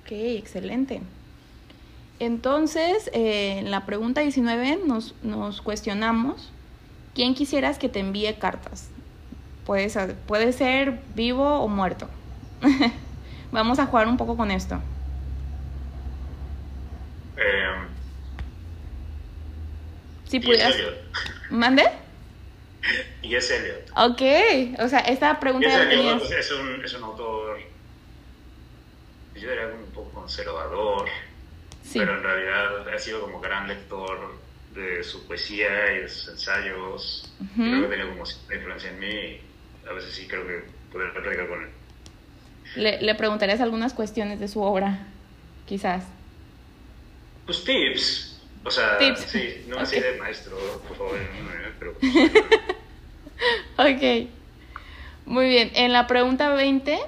Ok, 0.03 0.13
excelente. 0.13 1.01
Entonces, 2.19 3.11
eh, 3.15 3.59
en 3.59 3.71
la 3.71 3.87
pregunta 3.87 4.21
19 4.21 4.81
nos, 4.87 5.15
nos 5.23 5.63
cuestionamos, 5.63 6.53
¿quién 7.15 7.35
quisieras 7.35 7.79
que 7.79 7.89
te 7.89 8.01
envíe 8.01 8.35
cartas? 8.39 8.91
Puede 9.65 9.89
ser, 9.89 10.15
puede 10.27 10.53
ser 10.53 11.01
vivo 11.15 11.61
o 11.61 11.69
muerto. 11.69 12.09
Vamos 13.53 13.79
a 13.79 13.87
jugar 13.87 14.07
un 14.07 14.17
poco 14.17 14.37
con 14.37 14.51
esto. 14.51 14.81
Eh, 17.37 17.87
Si 20.27 20.41
pudieras... 20.41 20.75
¿Mande? 21.51 21.85
Y 23.23 23.31
T.S. 23.31 23.57
Eliot. 23.57 23.91
Ok, 23.97 24.81
o 24.83 24.89
sea, 24.89 25.01
esta 25.01 25.39
pregunta 25.41 25.69
Eliot 25.83 26.19
tenías. 26.23 26.31
es 26.33 26.51
un, 26.53 26.85
es 26.85 26.93
un 26.95 27.05
autor, 27.05 27.59
yo 29.35 29.49
diría 29.51 29.67
un 29.69 29.91
poco 29.93 30.11
conservador, 30.13 31.07
Sí. 31.83 31.99
pero 31.99 32.17
en 32.17 32.23
realidad 32.23 32.89
ha 32.89 32.99
sido 32.99 33.21
como 33.23 33.41
gran 33.41 33.67
lector 33.69 34.35
de 34.75 35.03
su 35.03 35.27
poesía 35.27 35.93
y 35.95 35.99
de 36.03 36.09
sus 36.09 36.29
ensayos. 36.29 37.33
Creo 37.57 37.83
que 37.83 37.89
tenía 37.97 38.09
como 38.09 38.25
cierta 38.25 38.55
influencia 38.55 38.91
en 38.91 38.99
mí. 39.01 39.41
A 39.89 39.93
veces 39.93 40.13
sí 40.15 40.27
creo 40.29 40.47
que 40.47 40.63
podría 40.93 41.13
platicar 41.13 41.49
con 41.49 41.63
él. 41.65 41.69
Le, 42.77 43.03
le 43.03 43.15
preguntarías 43.17 43.61
algunas 43.61 43.93
cuestiones 43.95 44.39
de 44.39 44.47
su 44.47 44.63
obra, 44.63 45.07
quizás. 45.67 46.05
Pues 47.47 47.65
tips. 47.65 48.41
O 48.63 48.71
sea, 48.71 48.99
Tips. 48.99 49.21
sí, 49.23 49.65
no 49.69 49.79
así 49.79 49.99
de 49.99 50.13
maestro, 50.19 50.55
por 50.87 50.97
favor, 50.97 51.17
eh, 51.17 51.73
pero 51.79 51.97
Ok. 53.81 54.29
Muy 55.27 55.49
bien. 55.49 55.71
En 55.75 55.93
la 55.93 56.07
pregunta 56.07 56.51
20, 56.55 56.99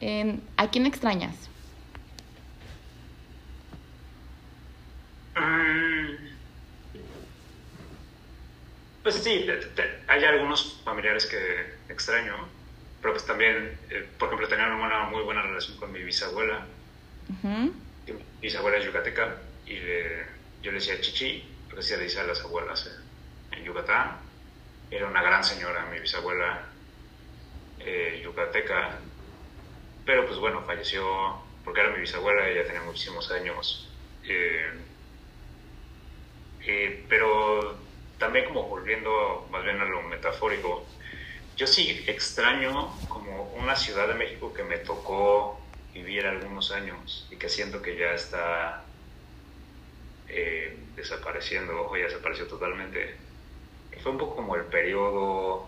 en, 0.00 0.42
¿a 0.56 0.68
quién 0.70 0.86
extrañas? 0.86 1.34
Mm. 5.36 6.06
Pues 9.02 9.16
sí, 9.16 9.44
te- 9.46 9.56
te- 9.56 10.00
hay 10.08 10.24
algunos 10.24 10.80
familiares 10.84 11.26
que 11.26 11.74
extraño, 11.92 12.34
pero 13.00 13.14
pues 13.14 13.24
también, 13.26 13.78
eh, 13.90 14.08
por 14.18 14.28
ejemplo, 14.28 14.48
tenía 14.48 14.66
una 14.74 15.04
muy 15.04 15.22
buena 15.22 15.42
relación 15.42 15.76
con 15.76 15.92
mi 15.92 16.02
bisabuela. 16.02 16.66
Mi 17.42 18.12
bisabuela 18.40 18.78
es 18.78 18.84
yucateca 18.84 19.36
y 19.66 19.74
le- 19.74 20.24
yo 20.62 20.72
le 20.72 20.78
decía 20.78 21.00
chichi, 21.00 21.44
porque 21.66 21.80
así 21.80 21.90
se 21.90 21.96
le 21.98 22.04
dice 22.04 22.20
a 22.20 22.24
las 22.24 22.40
abuelas 22.40 22.86
eh, 22.86 23.56
en 23.56 23.64
Yucatán. 23.64 24.16
Era 24.90 25.06
una 25.06 25.22
gran 25.22 25.44
señora, 25.44 25.86
mi 25.86 26.00
bisabuela 26.00 26.76
eh, 27.78 28.20
yucateca, 28.22 29.00
pero 30.04 30.26
pues 30.26 30.38
bueno, 30.38 30.64
falleció 30.64 31.04
porque 31.64 31.80
era 31.80 31.90
mi 31.92 32.00
bisabuela, 32.00 32.48
ella 32.48 32.66
tenía 32.66 32.82
muchísimos 32.82 33.30
años. 33.30 33.98
eh, 34.22 34.86
eh, 36.66 37.06
pero 37.08 37.92
también 38.18 38.46
como 38.46 38.68
volviendo 38.68 39.48
más 39.50 39.62
bien 39.64 39.80
a 39.80 39.84
lo 39.84 40.02
metafórico, 40.02 40.96
yo 41.56 41.66
sí 41.66 42.04
extraño 42.08 43.06
como 43.08 43.52
una 43.52 43.76
ciudad 43.76 44.08
de 44.08 44.14
México 44.14 44.52
que 44.54 44.64
me 44.64 44.78
tocó 44.78 45.76
vivir 45.94 46.26
algunos 46.26 46.72
años 46.72 47.28
y 47.30 47.38
que 47.38 47.48
siento 47.48 47.82
que 47.82 47.96
ya 47.98 48.12
está 48.14 48.90
desapareciendo 50.94 51.86
o 51.88 51.96
ya 51.96 52.04
desapareció 52.04 52.46
totalmente. 52.46 53.25
Fue 54.02 54.12
un 54.12 54.18
poco 54.18 54.36
como 54.36 54.54
el 54.56 54.66
periodo 54.66 55.66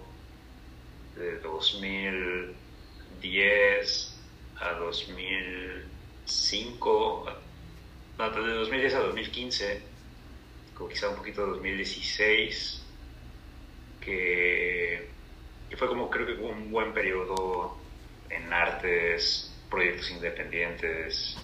de 1.17 1.39
2010 1.41 4.19
a 4.61 4.73
2005, 4.73 7.27
no, 8.19 8.31
de 8.31 8.55
2010 8.55 8.95
a 8.95 9.01
2015, 9.01 9.83
como 10.75 10.89
quizá 10.89 11.09
un 11.09 11.17
poquito 11.17 11.43
de 11.43 11.49
2016, 11.53 12.83
que, 14.01 15.09
que 15.69 15.77
fue 15.77 15.89
como 15.89 16.09
creo 16.11 16.27
que 16.27 16.35
un 16.35 16.71
buen 16.71 16.93
periodo 16.93 17.77
en 18.31 18.53
artes, 18.53 19.53
proyectos 19.71 20.11
independientes, 20.11 21.37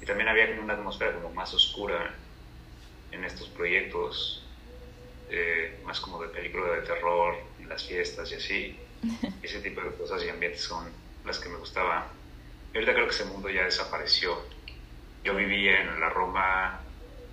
y 0.00 0.06
también 0.06 0.28
había 0.28 0.48
como 0.50 0.62
una 0.62 0.74
atmósfera 0.74 1.14
como 1.14 1.32
más 1.34 1.52
oscura 1.54 2.14
en 3.12 3.24
estos 3.24 3.48
proyectos, 3.48 4.39
eh, 5.30 5.80
más 5.84 6.00
como 6.00 6.20
de 6.20 6.28
película 6.28 6.74
de 6.74 6.82
terror, 6.82 7.36
en 7.58 7.68
las 7.68 7.86
fiestas 7.86 8.30
y 8.32 8.34
así. 8.34 8.80
Ese 9.42 9.60
tipo 9.60 9.80
de 9.80 9.90
cosas 9.92 10.22
y 10.24 10.28
ambientes 10.28 10.62
son 10.62 10.90
las 11.24 11.38
que 11.38 11.48
me 11.48 11.56
gustaban. 11.56 12.04
Y 12.72 12.76
ahorita 12.76 12.92
creo 12.92 13.06
que 13.06 13.14
ese 13.14 13.24
mundo 13.24 13.48
ya 13.48 13.64
desapareció. 13.64 14.38
Yo 15.24 15.34
viví 15.34 15.68
en 15.68 16.00
la 16.00 16.08
Roma 16.08 16.80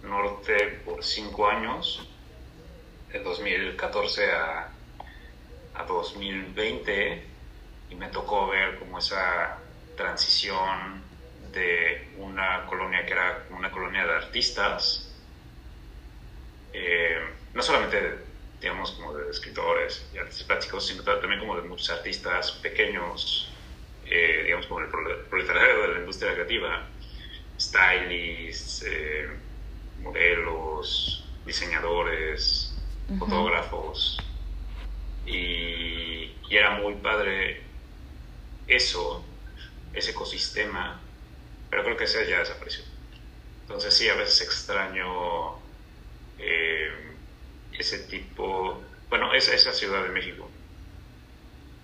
Norte 0.04 0.80
por 0.86 1.04
cinco 1.04 1.48
años, 1.48 2.08
de 3.12 3.20
2014 3.20 4.32
a, 4.32 4.72
a 5.76 5.84
2020, 5.84 7.24
y 7.90 7.96
me 7.96 8.08
tocó 8.08 8.48
ver 8.48 8.80
como 8.80 9.00
esa 9.00 9.58
transición 9.96 11.04
de 11.52 12.08
una 12.18 12.66
colonia 12.66 13.06
que 13.06 13.14
era 13.14 13.46
una 13.52 13.72
colonia 13.72 14.06
de 14.06 14.14
artistas, 14.14 15.12
eh, 16.74 17.20
no 17.58 17.64
solamente, 17.64 18.26
digamos, 18.62 18.92
como 18.94 19.16
de 19.16 19.32
escritores 19.32 20.10
y 20.14 20.20
artistas 20.20 20.48
plásticos, 20.48 20.88
sino 20.88 21.04
también 21.04 21.40
como 21.42 21.58
de 21.58 21.68
muchos 21.68 21.90
artistas 21.92 22.54
pequeños, 22.64 23.62
eh, 24.04 24.44
digamos, 24.46 24.68
como 24.68 24.82
el 24.82 24.90
prole- 24.92 25.30
proletariado 25.30 25.84
de 25.84 25.88
la 25.90 26.00
industria 26.02 26.34
creativa, 26.36 26.90
stylists, 27.60 28.84
eh, 28.88 29.28
modelos, 29.98 31.40
diseñadores, 31.46 32.86
fotógrafos, 33.18 34.36
y, 35.26 36.42
y 36.50 36.58
era 36.58 36.72
muy 36.72 36.96
padre 36.96 37.66
eso, 38.68 39.40
ese 39.94 40.12
ecosistema, 40.12 41.10
pero 41.70 41.84
creo 41.84 41.98
que 41.98 42.06
ese 42.06 42.28
ya 42.30 42.40
desapareció. 42.40 42.86
Entonces 43.62 43.96
sí, 43.96 44.10
a 44.10 44.16
veces 44.16 44.42
extraño 44.42 45.62
eh, 46.38 47.07
ese 47.78 48.00
tipo, 48.00 48.82
bueno, 49.10 49.34
esa, 49.34 49.54
esa 49.54 49.74
Ciudad 49.74 50.04
de 50.04 50.10
México. 50.10 50.50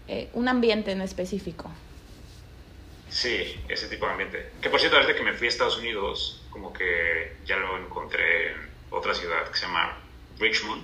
Eh, 0.07 0.29
un 0.33 0.47
ambiente 0.47 0.91
en 0.91 1.01
específico. 1.01 1.71
Sí, 3.09 3.55
ese 3.69 3.87
tipo 3.87 4.05
de 4.05 4.11
ambiente. 4.11 4.49
Que 4.61 4.69
por 4.69 4.79
cierto, 4.79 4.97
ahorita 4.97 5.15
que 5.15 5.23
me 5.23 5.33
fui 5.33 5.47
a 5.47 5.49
Estados 5.49 5.77
Unidos, 5.77 6.41
como 6.49 6.73
que 6.73 7.37
ya 7.45 7.57
lo 7.57 7.77
encontré 7.77 8.53
en 8.53 8.57
otra 8.89 9.13
ciudad 9.13 9.47
que 9.49 9.57
se 9.57 9.65
llama 9.65 9.97
Richmond, 10.39 10.83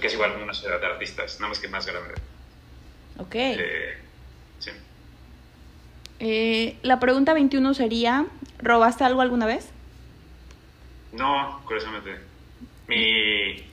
que 0.00 0.06
es 0.06 0.14
igual 0.14 0.40
una 0.42 0.54
ciudad 0.54 0.80
de 0.80 0.86
artistas, 0.86 1.38
nada 1.40 1.50
más 1.50 1.58
que 1.58 1.68
más 1.68 1.86
grande. 1.86 2.14
Ok. 3.18 3.34
Eh, 3.34 3.96
sí. 4.58 4.70
Eh, 6.18 6.78
la 6.82 6.98
pregunta 6.98 7.34
21 7.34 7.74
sería, 7.74 8.26
¿robaste 8.58 9.04
algo 9.04 9.20
alguna 9.20 9.46
vez? 9.46 9.68
No, 11.12 11.62
curiosamente. 11.66 12.18
Mi 12.88 13.64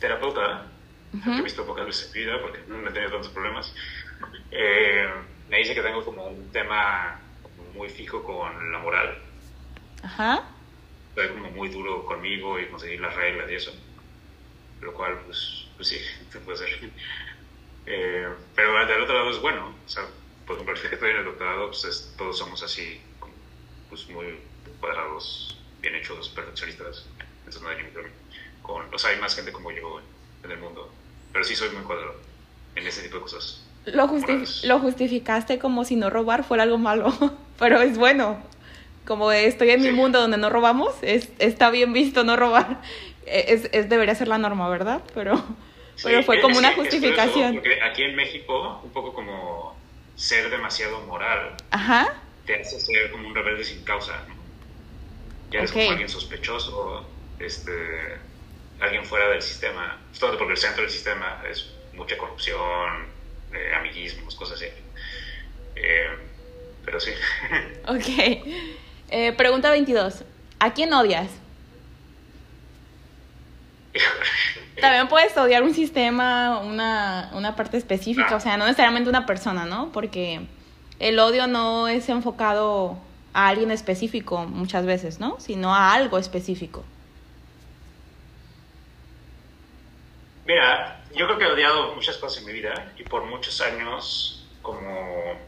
terapeuta, 0.00 0.66
Ujú. 1.12 1.30
que 1.32 1.38
he 1.38 1.42
visto 1.42 1.66
pocas 1.66 1.86
veces 1.86 2.06
en 2.14 2.20
mi 2.20 2.26
vida 2.26 2.40
porque 2.42 2.60
no 2.66 2.88
he 2.88 2.92
tenido 2.92 3.12
tantos 3.12 3.30
problemas, 3.32 3.72
eh, 4.50 5.08
me 5.48 5.58
dice 5.58 5.74
que 5.74 5.82
tengo 5.82 6.04
como 6.04 6.26
un 6.26 6.50
tema 6.50 7.20
muy 7.74 7.88
fijo 7.88 8.22
con 8.24 8.72
la 8.72 8.78
moral. 8.78 9.22
Ajá. 10.02 10.42
Soy 11.14 11.28
como 11.28 11.50
muy 11.50 11.68
duro 11.68 12.04
conmigo 12.06 12.58
y 12.58 12.68
conseguir 12.68 13.00
las 13.00 13.14
reglas 13.14 13.50
y 13.50 13.54
eso. 13.54 13.72
Lo 14.80 14.94
cual, 14.94 15.20
pues, 15.26 15.68
pues 15.76 15.88
sí, 15.88 15.98
se 16.30 16.40
puede 16.40 16.58
ser. 16.58 16.68
Eh, 17.86 18.28
pero 18.54 18.86
del 18.86 19.02
otro 19.02 19.14
lado 19.14 19.30
es 19.30 19.40
bueno. 19.40 19.74
O 19.84 19.88
sea, 19.88 20.04
por 20.46 20.54
ejemplo, 20.56 20.74
el 20.74 20.80
que 20.80 20.94
estoy 20.94 21.10
en 21.10 21.16
el 21.18 21.24
doctorado, 21.24 21.66
pues 21.68 21.84
es- 21.84 22.14
todos 22.16 22.38
somos 22.38 22.62
así, 22.62 23.00
pues 23.88 24.08
muy 24.08 24.38
cuadrados, 24.80 25.58
bien 25.80 25.96
hechos, 25.96 26.28
perfeccionistas. 26.30 27.08
Entonces 27.38 27.62
no 27.62 27.68
hay 27.68 27.76
ningún 27.78 27.92
problema. 27.92 28.16
Con, 28.72 28.94
o 28.94 28.98
sea, 28.98 29.10
hay 29.10 29.20
más 29.20 29.34
gente 29.34 29.50
como 29.52 29.70
yo 29.72 30.00
en 30.44 30.50
el 30.50 30.58
mundo. 30.58 30.92
Pero 31.32 31.44
sí 31.44 31.56
soy 31.56 31.70
muy 31.70 31.82
cuadrado 31.82 32.14
en 32.76 32.86
ese 32.86 33.02
tipo 33.02 33.16
de 33.16 33.22
cosas. 33.22 33.64
Lo, 33.86 34.78
justificaste 34.78 35.58
como 35.58 35.84
si 35.84 35.96
no 35.96 36.10
robar 36.10 36.44
fuera 36.44 36.62
algo 36.64 36.78
malo, 36.78 37.12
pero 37.58 37.80
es 37.82 37.98
bueno. 37.98 38.40
Como 39.06 39.32
estoy 39.32 39.70
en 39.70 39.82
mi 39.82 39.90
mundo 39.90 40.20
donde 40.20 40.36
no 40.36 40.50
robamos, 40.50 40.94
es, 41.02 41.30
está 41.38 41.70
bien 41.70 41.92
visto 41.92 42.22
no 42.22 42.36
robar. 42.36 42.80
Es, 43.26 43.68
es- 43.72 43.88
debería 43.88 44.14
ser 44.14 44.28
la 44.28 44.38
norma, 44.38 44.68
¿verdad? 44.68 45.02
Pero, 45.14 45.36
Sí, 45.96 46.04
pero 46.04 46.22
fue 46.22 46.36
es- 46.36 46.42
como 46.42 46.58
una 46.58 46.72
justificación. 46.74 47.54
porque 47.54 47.82
aquí 47.82 48.02
en 48.02 48.14
México, 48.14 48.80
un 48.84 48.90
poco 48.90 49.12
como 49.12 49.74
ser 50.14 50.50
demasiado 50.50 51.00
moral 51.06 51.54
Ajá. 51.70 52.14
te 52.46 52.60
hace 52.60 52.78
ser 52.78 53.10
como 53.10 53.26
un 53.28 53.34
rebelde 53.34 53.64
sin 53.64 53.82
causa, 53.84 54.12
¿no? 54.28 54.34
Ya 55.50 55.58
eres 55.60 55.72
como 55.72 55.90
alguien 55.90 56.08
sospechoso, 56.08 57.04
este, 57.40 57.72
alguien 58.80 59.04
fuera 59.04 59.28
del 59.28 59.42
sistema, 59.42 59.98
todo 60.18 60.36
porque 60.38 60.52
el 60.52 60.58
centro 60.58 60.82
del 60.82 60.90
sistema 60.90 61.42
es 61.50 61.70
mucha 61.94 62.16
corrupción, 62.16 63.06
eh, 63.52 63.72
amiguismos, 63.76 64.34
cosas 64.34 64.56
así. 64.56 64.66
Eh, 65.76 66.08
pero 66.84 66.98
sí. 67.00 67.10
Ok. 67.88 68.44
Eh, 69.10 69.32
pregunta 69.36 69.70
22. 69.70 70.24
¿A 70.60 70.72
quién 70.72 70.92
odias? 70.92 71.28
También 74.80 75.08
puedes 75.08 75.36
odiar 75.36 75.62
un 75.62 75.74
sistema, 75.74 76.58
una, 76.60 77.30
una 77.34 77.54
parte 77.56 77.76
específica, 77.76 78.28
Ah. 78.30 78.36
o 78.36 78.40
sea, 78.40 78.56
no 78.56 78.64
necesariamente 78.64 79.10
una 79.10 79.26
persona, 79.26 79.66
¿no? 79.66 79.90
Porque 79.92 80.40
el 81.00 81.18
odio 81.18 81.46
no 81.46 81.88
es 81.88 82.08
enfocado 82.08 82.98
a 83.34 83.48
alguien 83.48 83.70
específico 83.70 84.44
muchas 84.46 84.86
veces, 84.86 85.18
¿no? 85.20 85.38
Sino 85.40 85.74
a 85.74 85.92
algo 85.92 86.18
específico. 86.18 86.84
Mira, 90.50 90.98
yo 91.14 91.26
creo 91.26 91.38
que 91.38 91.44
he 91.44 91.52
odiado 91.52 91.94
muchas 91.94 92.16
cosas 92.16 92.40
en 92.40 92.46
mi 92.46 92.52
vida 92.52 92.92
y 92.98 93.04
por 93.04 93.22
muchos 93.22 93.60
años 93.60 94.48
como 94.62 95.38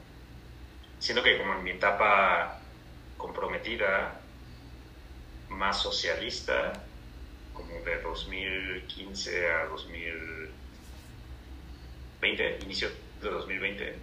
siento 1.01 1.25
que 1.25 1.39
como 1.39 1.55
en 1.55 1.65
mi 1.65 1.73
etapa 1.73 2.61
comprometida 3.17 4.21
más 5.49 5.83
socialista 5.83 6.85
como 7.53 7.81
de 7.81 8.01
2015 8.01 9.51
a 9.51 9.67
2020 9.67 12.59
inicio 12.63 12.89
de 13.21 13.29
2020 13.29 13.99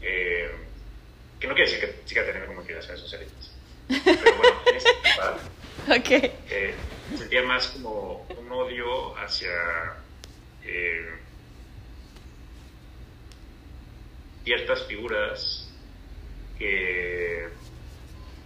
eh, 0.00 0.50
que 1.38 1.46
no 1.46 1.54
quiere 1.54 1.70
decir 1.70 1.84
que 1.84 2.08
siga 2.08 2.24
teniendo 2.24 2.46
como 2.46 2.62
inclinaciones 2.62 2.98
socialistas 2.98 3.54
pero 3.88 4.36
bueno 4.38 4.62
en 4.68 4.76
esta 4.76 4.90
etapa 4.90 5.38
Ok. 5.98 6.10
eh, 6.10 6.74
sentía 7.16 7.42
más 7.42 7.68
como 7.68 8.26
un 8.38 8.52
odio 8.52 9.16
hacia 9.18 9.50
eh, 10.64 11.10
ciertas 14.44 14.84
figuras 14.84 15.70
que 16.58 17.48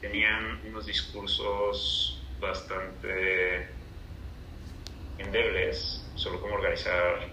tenían 0.00 0.60
unos 0.66 0.86
discursos 0.86 2.22
bastante 2.40 3.68
endebles 5.18 6.04
sobre 6.14 6.38
cómo 6.40 6.54
organizar 6.54 7.28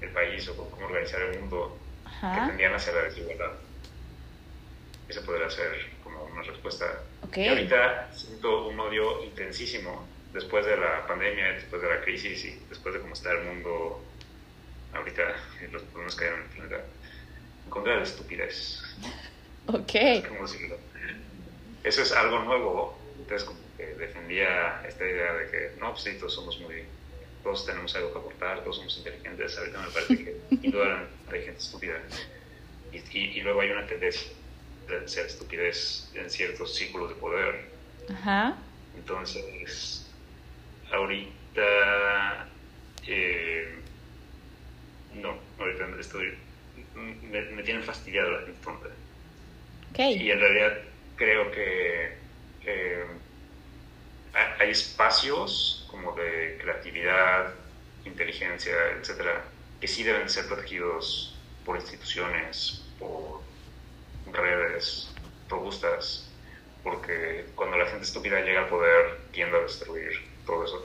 el 0.00 0.10
país 0.10 0.48
o 0.48 0.56
cómo 0.56 0.86
organizar 0.86 1.20
el 1.22 1.40
mundo 1.40 1.78
que 2.04 2.46
tendían 2.46 2.74
hacia 2.74 2.92
la 2.92 3.02
desigualdad. 3.02 3.52
Esa 5.08 5.22
podría 5.22 5.50
ser 5.50 5.90
como 6.02 6.24
una 6.24 6.42
respuesta. 6.42 7.02
Y 7.34 7.48
ahorita 7.48 8.10
siento 8.12 8.68
un 8.68 8.80
odio 8.80 9.24
intensísimo 9.24 10.06
después 10.34 10.66
de 10.66 10.76
la 10.76 11.06
pandemia, 11.06 11.52
después 11.52 11.80
de 11.80 11.88
la 11.88 12.00
crisis 12.02 12.44
y 12.44 12.58
después 12.68 12.92
de 12.94 13.00
cómo 13.00 13.14
está 13.14 13.30
el 13.32 13.44
mundo 13.44 14.04
ahorita, 14.92 15.22
y 15.62 15.70
los 15.72 15.82
problemas 15.84 16.16
que 16.16 16.24
hay 16.24 16.34
en 16.34 16.40
el 16.40 16.48
planeta, 16.48 16.84
en 17.64 17.70
contra 17.70 17.92
de 17.92 17.98
la 17.98 18.04
estupidez. 18.04 18.82
Ok. 19.66 20.26
¿Cómo 20.28 20.42
decirlo? 20.42 20.76
Eso 21.84 22.02
es 22.02 22.12
algo 22.12 22.40
nuevo. 22.40 22.98
Entonces, 23.18 23.44
como 23.44 23.60
que 23.76 23.86
defendía 23.94 24.82
esta 24.86 25.06
idea 25.06 25.32
de 25.34 25.50
que 25.50 25.70
no, 25.80 25.92
pues 25.92 26.02
sí, 26.02 26.18
todos 26.18 26.34
somos 26.34 26.58
muy. 26.60 26.84
Todos 27.42 27.66
tenemos 27.66 27.94
algo 27.94 28.12
que 28.12 28.18
aportar, 28.18 28.62
todos 28.62 28.76
somos 28.76 28.96
inteligentes. 28.98 29.58
Ahorita 29.58 29.78
me 29.80 29.88
parece 29.88 30.16
que 30.16 30.36
indudablemente 30.66 31.12
hay 31.30 31.44
gente 31.44 31.60
estúpida. 31.60 32.00
Y, 32.92 32.96
y, 32.96 33.38
y 33.38 33.40
luego 33.40 33.60
hay 33.60 33.70
una 33.70 33.86
tendencia 33.86 34.32
de 34.88 35.08
ser 35.08 35.26
estupidez 35.26 36.10
en 36.14 36.28
ciertos 36.30 36.74
círculos 36.74 37.10
de 37.10 37.14
poder. 37.16 37.68
Ajá. 38.10 38.56
Entonces, 38.96 40.03
ahorita. 40.94 42.48
eh, 43.06 43.82
no, 45.14 45.38
ahorita 45.58 45.86
estoy. 46.00 46.38
Me, 46.94 47.42
me 47.42 47.62
tienen 47.62 47.82
fastidiado 47.82 48.30
la 48.32 48.42
gente 48.42 48.60
tonta. 48.62 48.88
Y 50.16 50.30
en 50.30 50.40
realidad 50.40 50.78
creo 51.16 51.50
que 51.50 52.18
eh, 52.66 53.04
ha- 54.34 54.56
hay 54.60 54.70
espacios 54.70 55.86
como 55.90 56.12
de 56.14 56.58
creatividad, 56.60 57.54
inteligencia, 58.04 58.74
etcétera, 58.98 59.44
que 59.80 59.88
sí 59.88 60.02
deben 60.02 60.28
ser 60.28 60.46
protegidos 60.46 61.38
por 61.64 61.76
instituciones, 61.76 62.82
por 62.98 63.42
redes 64.32 65.14
robustas, 65.48 66.34
porque 66.82 67.46
cuando 67.54 67.76
la 67.78 67.86
gente 67.86 68.04
estúpida 68.04 68.40
llega 68.40 68.62
al 68.62 68.68
poder 68.68 69.20
tiende 69.32 69.56
a 69.56 69.60
destruir 69.60 70.12
eso. 70.64 70.84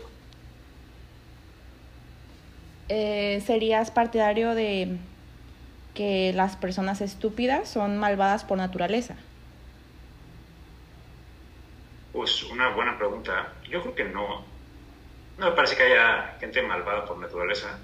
Eh, 2.90 3.42
¿Serías 3.46 3.92
partidario 3.92 4.56
de 4.56 4.98
que 5.94 6.32
las 6.34 6.56
personas 6.56 7.02
estúpidas 7.02 7.70
son 7.70 7.98
malvadas 7.98 8.44
por 8.44 8.58
naturaleza? 8.58 9.16
Pues 12.14 12.44
una 12.44 12.70
buena 12.70 12.98
pregunta. 12.98 13.54
Yo 13.70 13.82
creo 13.82 13.96
que 13.96 14.04
no. 14.06 14.44
No 15.38 15.46
me 15.50 15.52
parece 15.56 15.76
que 15.78 15.84
haya 15.84 16.36
gente 16.40 16.62
malvada 16.62 17.06
por 17.06 17.18
naturaleza. 17.18 17.80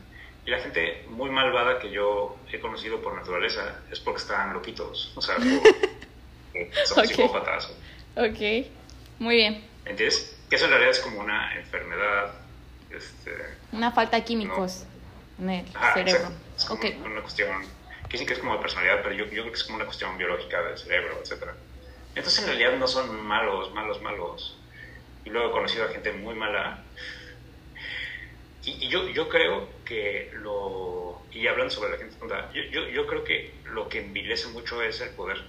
Y 0.46 0.50
la 0.52 0.60
gente 0.60 1.06
muy 1.10 1.30
malvada 1.30 1.80
que 1.80 1.90
yo 1.92 2.38
he 2.52 2.60
conocido 2.60 3.02
por 3.02 3.16
naturaleza 3.16 3.80
es 3.92 4.00
porque 4.00 4.22
están 4.22 4.54
loquitos. 4.54 5.14
O 5.16 5.22
sea, 5.22 5.36
son 6.86 7.00
Ok. 7.00 7.06
psicópatas. 7.06 7.72
Ok. 8.16 8.68
Muy 9.20 9.36
bien. 9.36 9.64
¿Entiendes? 9.86 10.35
Que 10.56 10.60
eso 10.60 10.66
en 10.68 10.72
realidad 10.72 10.92
es 10.92 11.00
como 11.02 11.20
una 11.20 11.54
enfermedad. 11.54 12.34
Este, 12.90 13.36
Una 13.74 13.92
falta 13.92 14.16
de 14.16 14.24
químicos 14.24 14.86
en 15.38 15.50
el 15.50 15.66
ajá, 15.76 15.96
cerebro. 15.96 16.32
Es 16.56 16.64
como 16.64 16.82
una 17.04 17.22
cuestión. 17.22 17.62
Que 18.04 18.12
dicen 18.12 18.26
que 18.26 18.36
es 18.36 18.40
como 18.40 18.54
de 18.54 18.62
personalidad, 18.62 19.02
pero 19.04 19.16
yo, 19.16 19.26
yo 19.26 19.42
creo 19.42 19.48
que 19.48 19.58
es 19.58 19.66
como 19.66 19.76
una 19.76 19.84
cuestión 19.84 20.18
biológica 20.18 20.62
del 20.62 20.78
cerebro, 20.78 21.20
etc. 21.22 21.44
Entonces 22.16 22.40
en 22.40 22.46
realidad 22.46 22.78
no 22.78 22.88
son 22.88 23.22
malos, 23.22 23.74
malos, 23.74 24.02
malos. 24.02 24.58
Y 25.26 25.30
luego 25.30 25.50
he 25.50 25.52
conocido 25.52 25.84
a 25.84 25.90
gente 25.90 26.14
muy 26.14 26.36
mala. 26.36 26.86
Y, 28.64 28.86
y 28.86 28.88
yo, 28.88 29.10
yo 29.10 29.28
creo 29.28 29.68
que 29.84 30.32
lo. 30.36 31.22
Y 31.34 31.48
hablando 31.48 31.74
sobre 31.74 31.92
la 31.92 31.98
gente 31.98 32.16
tonta, 32.16 32.50
yo, 32.54 32.64
yo, 32.72 32.88
yo 32.88 33.06
creo 33.08 33.26
que 33.26 33.54
lo 33.66 33.90
que 33.90 34.00
envilece 34.00 34.48
mucho 34.48 34.82
es 34.82 35.02
el 35.02 35.10
poder. 35.10 35.44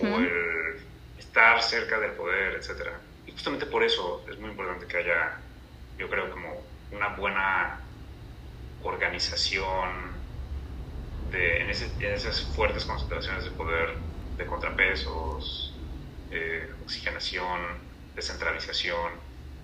O 0.00 0.06
el 0.18 0.80
estar 1.20 1.62
cerca 1.62 2.00
del 2.00 2.14
poder, 2.14 2.56
etc. 2.56 2.90
Justamente 3.38 3.66
por 3.66 3.84
eso 3.84 4.26
es 4.28 4.36
muy 4.40 4.50
importante 4.50 4.88
que 4.88 4.96
haya, 4.96 5.40
yo 5.96 6.10
creo, 6.10 6.28
como 6.28 6.60
una 6.90 7.10
buena 7.14 7.80
organización 8.82 10.20
de, 11.30 11.60
en, 11.62 11.70
esas 11.70 12.42
fuertes 12.42 12.84
concentraciones 12.84 13.44
de 13.44 13.52
poder, 13.52 13.96
de 14.36 14.44
contrapesos, 14.44 15.72
eh, 16.32 16.68
oxigenación, 16.82 17.80
descentralización, 18.16 19.12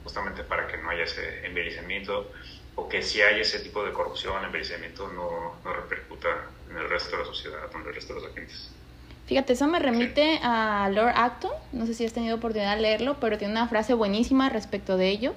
justamente 0.04 0.44
para 0.44 0.68
que 0.68 0.78
no 0.78 0.90
haya 0.90 1.02
ese 1.02 1.44
envejecimiento 1.44 2.30
o 2.76 2.88
que 2.88 3.02
si 3.02 3.22
hay 3.22 3.40
ese 3.40 3.58
tipo 3.58 3.84
de 3.84 3.92
corrupción, 3.92 4.44
envejecimiento, 4.44 5.08
no, 5.08 5.60
no 5.64 5.72
repercuta 5.72 6.52
en 6.70 6.76
el 6.76 6.88
resto 6.88 7.16
de 7.16 7.22
la 7.22 7.26
sociedad 7.26 7.68
en 7.74 7.80
el 7.80 7.92
resto 7.92 8.14
de 8.14 8.20
los 8.20 8.30
agentes. 8.30 8.83
Fíjate, 9.26 9.54
eso 9.54 9.66
me 9.66 9.78
remite 9.78 10.38
a 10.42 10.90
Lord 10.92 11.14
Acton. 11.16 11.52
No 11.72 11.86
sé 11.86 11.94
si 11.94 12.04
has 12.04 12.12
tenido 12.12 12.36
oportunidad 12.36 12.76
de 12.76 12.82
leerlo, 12.82 13.18
pero 13.20 13.38
tiene 13.38 13.52
una 13.52 13.68
frase 13.68 13.94
buenísima 13.94 14.50
respecto 14.50 14.96
de 14.96 15.08
ello. 15.08 15.34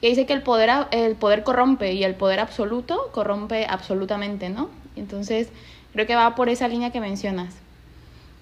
Que 0.00 0.08
dice 0.08 0.26
que 0.26 0.32
el 0.32 0.42
poder, 0.42 0.70
el 0.90 1.14
poder 1.14 1.44
corrompe 1.44 1.92
y 1.92 2.02
el 2.02 2.16
poder 2.16 2.40
absoluto 2.40 3.10
corrompe 3.12 3.66
absolutamente, 3.68 4.48
¿no? 4.48 4.68
Entonces, 4.96 5.50
creo 5.92 6.06
que 6.06 6.16
va 6.16 6.34
por 6.34 6.48
esa 6.48 6.66
línea 6.66 6.90
que 6.90 7.00
mencionas. 7.00 7.54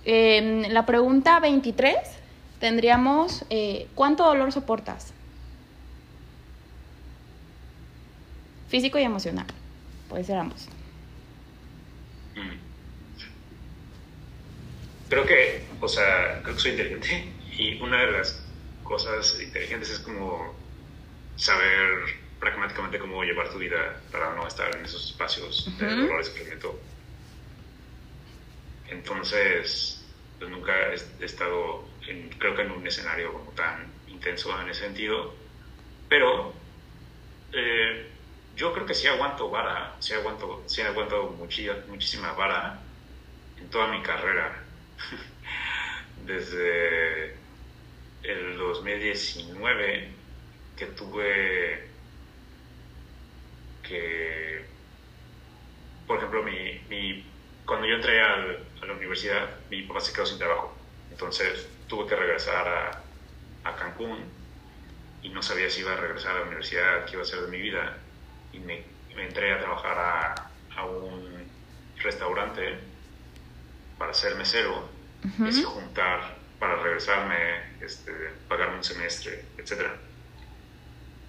En 0.04 0.72
la 0.72 0.86
pregunta 0.86 1.38
23 1.40 1.98
tendríamos, 2.60 3.44
eh, 3.50 3.88
¿cuánto 3.94 4.24
dolor 4.24 4.52
soportas? 4.52 5.12
Físico 8.68 8.98
y 8.98 9.02
emocional. 9.02 9.46
Puede 10.08 10.24
ser 10.24 10.38
ambos. 10.38 10.66
Mm. 12.36 12.67
Creo 15.08 15.24
que, 15.26 15.76
o 15.80 15.88
sea, 15.88 16.42
creo 16.42 16.54
que 16.54 16.60
soy 16.60 16.72
inteligente 16.72 17.38
y 17.58 17.80
una 17.82 18.00
de 18.02 18.12
las 18.12 18.54
cosas 18.82 19.40
inteligentes 19.40 19.90
es 19.90 20.00
como 20.00 20.70
saber 21.36 22.04
pragmáticamente 22.40 22.98
cómo 23.00 23.24
llevar 23.24 23.50
tu 23.50 23.58
vida 23.58 24.02
para 24.12 24.34
no 24.34 24.46
estar 24.46 24.74
en 24.76 24.84
esos 24.84 25.10
espacios 25.12 25.76
de 25.78 25.94
dolor 25.96 26.20
y 26.20 26.24
sufrimiento. 26.24 26.82
Entonces, 28.84 30.16
pues 30.38 30.50
nunca 30.50 30.72
he 30.92 30.94
estado, 31.24 31.98
en- 32.06 32.30
creo 32.30 32.54
que 32.54 32.62
en 32.62 32.70
un 32.72 32.86
escenario 32.86 33.32
como 33.32 33.52
tan 33.52 34.02
intenso 34.06 34.58
en 34.60 34.68
ese 34.68 34.82
sentido, 34.84 35.36
pero 36.08 36.54
eh, 37.52 38.12
yo 38.52 38.72
creo 38.74 38.86
que 38.86 38.94
sí 38.94 39.08
aguanto 39.08 39.50
vara, 39.50 39.96
sí 40.00 40.14
aguanto, 40.14 40.64
sí 40.68 40.82
aguanto 40.82 41.30
muchísima 41.30 42.32
vara 42.34 42.92
en 43.56 43.70
toda 43.70 43.88
mi 43.88 44.02
carrera. 44.02 44.67
Desde 46.16 47.44
el 48.22 48.58
2019 48.58 50.26
que 50.76 50.86
tuve 50.88 51.96
que, 53.82 54.78
por 56.06 56.18
ejemplo, 56.18 56.42
mi, 56.42 56.86
mi- 56.88 57.38
cuando 57.64 57.86
yo 57.86 57.94
entré 57.96 58.20
al- 58.20 58.72
a 58.80 58.86
la 58.86 58.94
universidad, 58.94 59.66
mi 59.68 59.82
papá 59.82 60.00
se 60.00 60.12
quedó 60.12 60.26
sin 60.26 60.38
trabajo. 60.38 60.94
Entonces 61.10 61.84
tuve 61.86 62.06
que 62.06 62.16
regresar 62.16 62.66
a, 62.68 63.14
a 63.64 63.76
Cancún 63.76 64.48
y 65.20 65.30
no 65.30 65.42
sabía 65.42 65.70
si 65.70 65.80
iba 65.82 65.94
a 65.94 65.96
regresar 65.96 66.36
a 66.36 66.40
la 66.40 66.46
universidad, 66.46 67.04
qué 67.06 67.12
iba 67.14 67.22
a 67.22 67.24
hacer 67.24 67.40
de 67.42 67.48
mi 67.48 67.60
vida. 67.60 68.04
Y 68.52 68.60
me, 68.60 69.00
me 69.16 69.26
entré 69.26 69.52
a 69.52 69.60
trabajar 69.60 69.98
a, 69.98 70.60
a 70.76 70.86
un 70.86 71.52
restaurante 72.02 72.87
para 73.98 74.14
ser 74.14 74.36
mesero 74.36 75.04
Ujú. 75.24 75.44
y 75.44 75.48
así 75.48 75.64
juntar 75.64 76.46
para 76.58 76.76
regresarme, 76.82 77.36
este, 77.80 78.12
pagarme 78.48 78.76
un 78.78 78.84
semestre, 78.84 79.54
etc. 79.58 80.00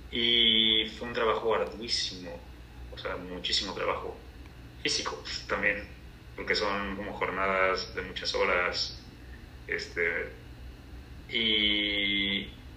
Y 0.10 0.88
fue 0.98 1.08
un 1.08 1.14
trabajo 1.14 1.54
arduísimo, 1.56 2.56
o 2.90 2.98
sea, 2.98 3.18
muchísimo 3.18 3.74
trabajo 3.74 4.34
físico 4.78 5.24
también, 5.48 5.88
porque 6.36 6.56
son 6.56 6.96
como 6.96 7.14
jornadas 7.14 7.94
de 7.96 8.02
muchas 8.04 8.34
horas, 8.36 9.12
este, 9.68 10.46
y 11.28 12.70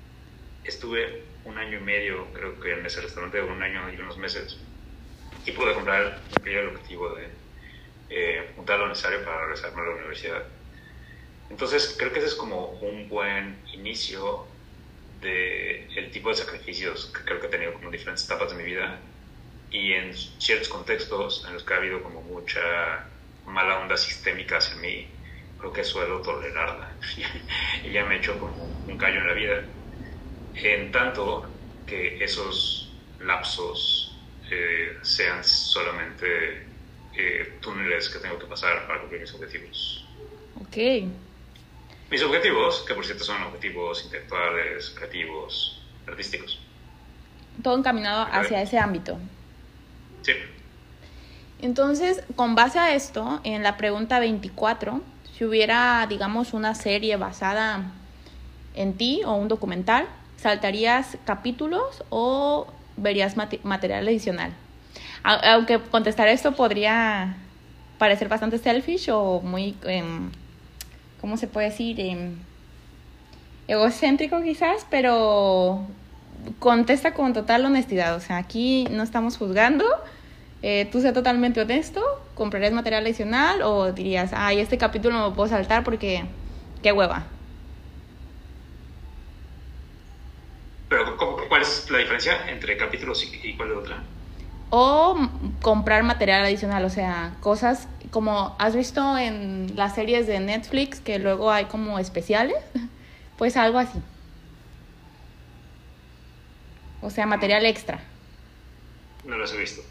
estuve 0.65 1.41
un 1.45 1.59
año 1.59 1.79
y 1.81 1.83
medio, 1.83 2.33
creo 2.33 2.61
que 2.61 2.73
en 2.75 2.87
ese 2.87 3.03
restaurante, 3.03 3.43
un 3.43 3.63
año 3.63 3.93
y 3.93 3.99
unos 4.01 4.19
meses, 4.19 4.73
y 5.45 5.53
pude 5.53 5.75
comprar, 5.75 6.29
el 6.45 6.69
objetivo 6.69 7.15
de 7.17 7.42
eh, 8.13 8.53
juntar 8.57 8.79
lo 8.79 8.89
necesario 8.89 9.25
para 9.25 9.41
regresarme 9.43 9.83
a 9.83 9.85
la 9.87 9.95
universidad. 9.97 10.49
Entonces, 11.49 11.97
creo 11.99 12.13
que 12.13 12.19
ese 12.21 12.29
es 12.29 12.35
como 12.35 12.73
un 12.81 13.09
buen 13.09 13.65
inicio 13.73 14.59
de 15.09 15.87
el 15.97 16.11
tipo 16.11 16.31
de 16.31 16.37
sacrificios 16.37 17.13
que 17.13 17.25
creo 17.25 17.41
que 17.41 17.47
he 17.49 17.51
tenido 17.51 17.75
como 17.75 17.87
en 17.87 17.93
diferentes 17.93 18.25
etapas 18.25 18.51
de 18.51 18.57
mi 18.57 18.65
vida 18.65 19.13
y 19.71 19.93
en 19.95 20.15
ciertos 20.15 20.69
contextos 20.69 21.45
en 21.47 21.55
los 21.55 21.65
que 21.65 21.75
ha 21.75 21.79
habido 21.79 22.03
como 22.03 22.23
mucha 22.23 22.61
mala 23.45 23.81
onda 23.81 23.97
sistémica 23.97 24.59
hacia 24.59 24.77
mí, 24.79 25.21
creo 25.57 25.73
que 25.73 25.85
suelo 25.85 26.23
tolerarla 26.23 26.99
y 27.85 27.93
ya 27.93 28.05
me 28.05 28.17
he 28.17 28.19
hecho 28.19 28.39
como 28.39 28.83
un 28.87 28.99
callo 28.99 29.21
en 29.21 29.29
la 29.29 29.35
vida. 29.35 29.65
En 30.55 30.91
tanto 30.93 31.65
que 31.87 32.23
esos 32.25 33.07
lapsos 33.19 34.27
eh, 34.51 34.99
sean 35.03 35.43
solamente 35.45 36.72
eh, 37.17 37.59
túneles 37.61 38.09
que 38.09 38.19
tengo 38.19 38.39
que 38.39 38.47
pasar 38.47 38.87
para 38.87 39.01
cumplir 39.01 39.21
mis 39.21 39.35
objetivos. 39.35 40.07
Ok. 40.61 40.77
Mis 42.11 42.23
objetivos, 42.23 42.85
que 42.87 42.95
por 42.95 43.05
cierto 43.05 43.25
son 43.25 43.43
objetivos 43.43 44.05
intelectuales, 44.05 44.91
creativos, 44.91 45.83
artísticos. 46.07 46.61
Todo 47.63 47.79
encaminado 47.79 48.27
hacia 48.31 48.63
ese 48.63 48.79
ámbito. 48.79 49.19
Sí. 50.23 50.33
Entonces, 51.61 52.23
con 52.35 52.55
base 52.55 52.79
a 52.79 52.95
esto, 52.95 53.41
en 53.45 53.63
la 53.63 53.77
pregunta 53.77 54.19
24, 54.19 55.01
si 55.37 55.45
hubiera, 55.45 56.07
digamos, 56.09 56.55
una 56.55 56.75
serie 56.75 57.17
basada 57.17 57.93
en 58.75 58.97
ti 58.97 59.23
o 59.25 59.35
un 59.35 59.49
documental, 59.49 60.09
¿saltarías 60.37 61.17
capítulos 61.25 62.03
o 62.11 62.67
verías 62.97 63.37
material 63.37 64.09
adicional? 64.09 64.53
Aunque 65.23 65.79
contestar 65.79 66.29
esto 66.29 66.53
podría 66.53 67.37
parecer 67.99 68.29
bastante 68.29 68.59
selfish 68.59 69.09
o 69.11 69.41
muy, 69.41 69.77
em, 69.85 70.31
¿cómo 71.21 71.37
se 71.37 71.47
puede 71.47 71.71
decir? 71.71 72.01
Em, 72.01 72.37
egocéntrico 73.69 74.43
quizás, 74.43 74.87
pero 74.91 75.87
contesta 76.59 77.15
con 77.15 77.33
total 77.33 77.65
honestidad. 77.65 78.17
O 78.17 78.21
sea, 78.21 78.39
aquí 78.39 78.87
no 78.91 79.03
estamos 79.03 79.37
juzgando. 79.37 79.85
Eh, 80.63 80.89
tú 80.93 81.01
sé 81.01 81.13
totalmente 81.13 81.61
honesto, 81.61 82.01
¿comprarías 82.35 82.73
material 82.73 83.05
adicional 83.05 83.63
o 83.63 83.93
dirías, 83.93 84.31
ay, 84.33 84.61
este 84.61 84.79
capítulo 84.79 85.17
no 85.17 85.29
lo 85.29 85.35
puedo 85.35 85.49
saltar 85.49 85.83
porque 85.83 86.25
qué 86.83 86.93
hueva? 86.93 87.27
Pero, 90.89 91.17
¿cuál 91.49 91.63
es 91.63 91.91
la 91.91 91.99
diferencia 91.99 92.49
entre 92.49 92.77
capítulos 92.77 93.25
y, 93.25 93.49
y 93.49 93.57
cuál 93.57 93.73
es 93.73 93.77
otra? 93.77 94.03
O 94.75 95.19
comprar 95.61 96.03
material 96.03 96.43
adicional, 96.43 96.83
o 96.87 96.89
sea, 96.89 97.37
cosas 97.41 97.89
como 98.11 98.57
has 98.59 98.75
visto 98.75 99.19
en 99.19 99.77
las 99.77 99.95
series 99.95 100.27
de 100.27 100.41
Netflix 100.41 100.99
que 100.99 101.19
luego 101.19 101.51
hay 101.51 101.67
como 101.67 101.99
especiales, 101.99 102.57
pues 103.37 103.59
algo 103.59 103.79
así. 103.79 103.99
O 107.03 107.11
sea, 107.11 107.27
material 107.27 107.67
extra. 107.67 108.01
No 109.27 109.37
los 109.37 109.53
he 109.53 109.59
visto. 109.59 109.83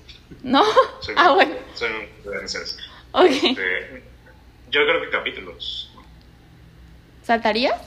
¿No? 0.42 0.64
ah, 1.16 1.32
bueno. 1.34 1.54
Soy 1.76 1.92
un 1.92 2.32
Ok. 3.12 3.30
Este, 3.30 4.04
yo 4.72 4.82
creo 4.82 5.02
que 5.02 5.10
capítulos. 5.12 5.92
¿Saltarías? 7.22 7.80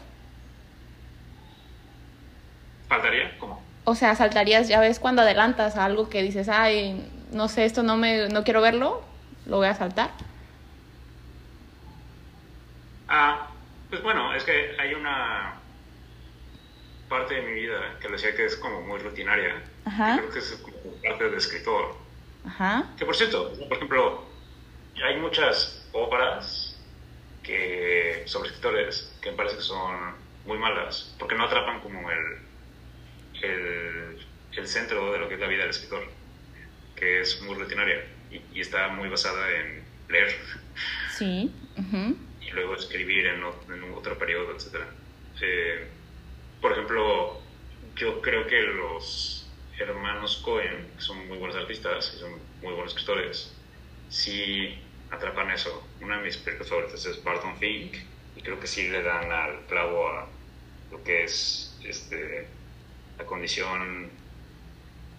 ¿Faltaría? 2.89 3.37
¿Cómo? 3.39 3.64
O 3.85 3.95
sea, 3.95 4.15
saltarías, 4.15 4.69
ya 4.69 4.81
ves 4.81 4.99
cuando 4.99 5.23
adelantas 5.23 5.77
a 5.77 5.85
algo 5.85 6.09
que 6.09 6.23
dices, 6.23 6.49
ay, 6.49 7.07
no 7.33 7.49
sé, 7.49 7.65
esto 7.65 7.83
no 7.83 7.97
me, 7.97 8.29
no 8.29 8.43
quiero 8.45 8.63
verlo, 8.63 9.03
lo 9.47 9.59
voy 9.59 9.67
a 9.67 9.75
saltar. 9.75 10.11
Ah, 13.09 13.51
pues 13.91 14.03
bueno, 14.03 14.35
es 14.35 14.45
que 14.45 14.75
hay 14.79 14.95
una 14.95 15.55
parte 17.09 17.35
de 17.35 17.43
mi 17.43 17.53
vida 17.53 17.99
que 18.01 18.09
lo 18.09 18.17
decía 18.17 18.35
que 18.35 18.47
es 18.47 18.57
como 18.57 18.81
muy 18.81 18.99
rutinaria. 18.99 19.63
Ajá. 19.85 20.17
Creo 20.19 20.31
que 20.31 20.39
es 20.39 20.53
como 20.63 20.77
parte 21.03 21.25
del 21.25 21.35
escritor. 21.35 21.95
Ajá. 22.47 22.85
Que 22.97 23.05
por 23.05 23.15
cierto, 23.15 23.53
por 23.69 23.77
ejemplo, 23.77 24.25
hay 25.05 25.19
muchas 25.19 25.87
obras 25.93 26.81
que, 27.43 28.23
sobre 28.27 28.49
escritores 28.49 29.13
que 29.21 29.31
me 29.31 29.37
parece 29.37 29.57
que 29.57 29.63
son 29.63 30.15
muy 30.47 30.59
malas, 30.59 31.15
porque 31.19 31.35
no 31.35 31.45
atrapan 31.45 31.81
como 31.81 32.11
el, 32.11 32.39
el, 33.45 34.19
el 34.53 34.67
centro 34.67 35.13
de 35.13 35.19
lo 35.19 35.29
que 35.29 35.35
es 35.35 35.41
la 35.41 35.49
vida 35.49 35.63
del 35.63 35.71
escritor, 35.71 36.07
que 36.97 37.21
es 37.21 37.41
muy 37.43 37.57
rutinaria 37.57 38.05
y, 38.31 38.61
está 38.61 38.89
muy 38.89 39.09
basada 39.09 39.51
en 39.51 39.83
leer. 40.09 40.37
Sí. 41.17 41.53
Y 42.41 42.51
luego 42.51 42.75
escribir 42.77 43.27
en, 43.27 43.43
en 43.73 43.93
otro 43.95 44.19
periodo, 44.19 44.53
etc. 44.53 44.83
Eh, 45.41 45.87
por 46.61 46.73
ejemplo, 46.73 47.41
yo 47.97 48.21
creo 48.21 48.47
que 48.47 48.61
los 48.63 49.49
hermanos 49.79 50.41
Cohen, 50.45 50.89
que 50.97 51.03
son 51.03 51.27
muy 51.29 51.39
buenos 51.39 51.57
artistas 51.57 52.13
y 52.17 52.21
son 52.21 52.33
muy 52.63 52.73
buenos 52.73 52.93
escritores, 52.93 53.53
sí 54.09 54.79
atrapan 55.11 55.51
eso. 55.51 55.87
Una 56.01 56.19
de 56.19 56.25
mis 56.25 56.37
películas 56.37 56.71
favoritas 56.71 57.05
es 57.07 57.23
Barton 57.23 57.57
Fink 57.59 57.97
y 58.37 58.41
creo 58.41 58.59
que 58.61 58.67
sí 58.67 58.89
le 58.89 59.03
dan 59.03 59.31
al 59.31 59.67
clavo 59.67 60.09
a 60.09 60.29
lo 60.91 61.03
que 61.03 61.25
es 61.25 61.79
este, 61.85 62.47
la 63.19 63.25
condición 63.25 64.11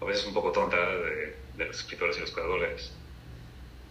a 0.00 0.04
veces 0.04 0.26
un 0.26 0.34
poco 0.34 0.52
tonta 0.52 0.76
de, 0.76 1.36
los 1.58 1.76
escritores 1.76 2.18
y 2.18 2.20
los 2.20 2.32
creadores. 2.32 2.92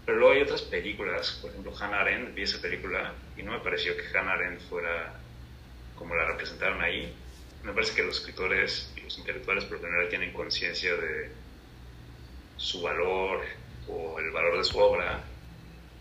Pero 0.05 0.19
luego 0.19 0.33
hay 0.33 0.41
otras 0.41 0.61
películas, 0.61 1.39
por 1.41 1.49
ejemplo 1.49 1.73
Hannah 1.79 2.01
Arendt, 2.01 2.35
vi 2.35 2.43
esa 2.43 2.61
película 2.61 3.13
y 3.35 3.43
no 3.43 3.53
me 3.53 3.59
pareció 3.59 3.97
que 3.97 4.05
Hannah 4.15 4.33
Arendt 4.33 4.61
fuera 4.69 5.19
como 5.97 6.15
la 6.15 6.25
representaron 6.25 6.81
ahí. 6.81 7.13
Me 7.63 7.73
parece 7.73 7.95
que 7.95 8.03
los 8.03 8.19
escritores 8.19 8.93
y 8.95 9.01
los 9.01 9.17
intelectuales 9.17 9.65
por 9.65 9.77
lo 9.77 9.83
general 9.83 10.07
tienen 10.09 10.31
conciencia 10.33 10.95
de 10.95 11.31
su 12.57 12.81
valor 12.81 13.41
o 13.87 14.19
el 14.19 14.31
valor 14.31 14.57
de 14.57 14.63
su 14.63 14.77
obra, 14.77 15.23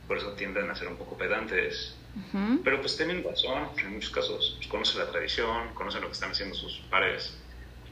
por 0.07 0.19
eso 0.19 0.33
tienden 0.33 0.71
a 0.71 0.75
ser 0.75 0.89
un 0.89 0.97
poco 0.97 1.17
pedantes. 1.17 1.97
Pero 2.63 2.81
pues 2.81 2.97
tienen 2.97 3.25
razón 3.25 3.71
en 3.79 3.95
muchos 3.95 4.11
casos. 4.11 4.55
Pues, 4.57 4.69
conocen 4.69 5.01
la 5.01 5.11
tradición, 5.11 5.75
conocen 5.75 6.03
lo 6.03 6.09
que 6.09 6.13
están 6.13 6.31
haciendo 6.31 6.55
sus 6.55 6.79
pares, 6.91 7.37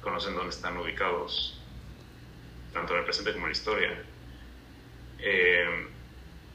conocen 0.02 0.34
dónde 0.34 0.50
están 0.50 0.76
ubicados, 0.76 1.58
tanto 2.72 2.92
en 2.92 2.98
el 3.00 3.04
presente 3.04 3.32
como 3.32 3.46
en 3.46 3.52
la 3.52 3.56
historia. 3.56 4.02
Eh, 5.18 5.88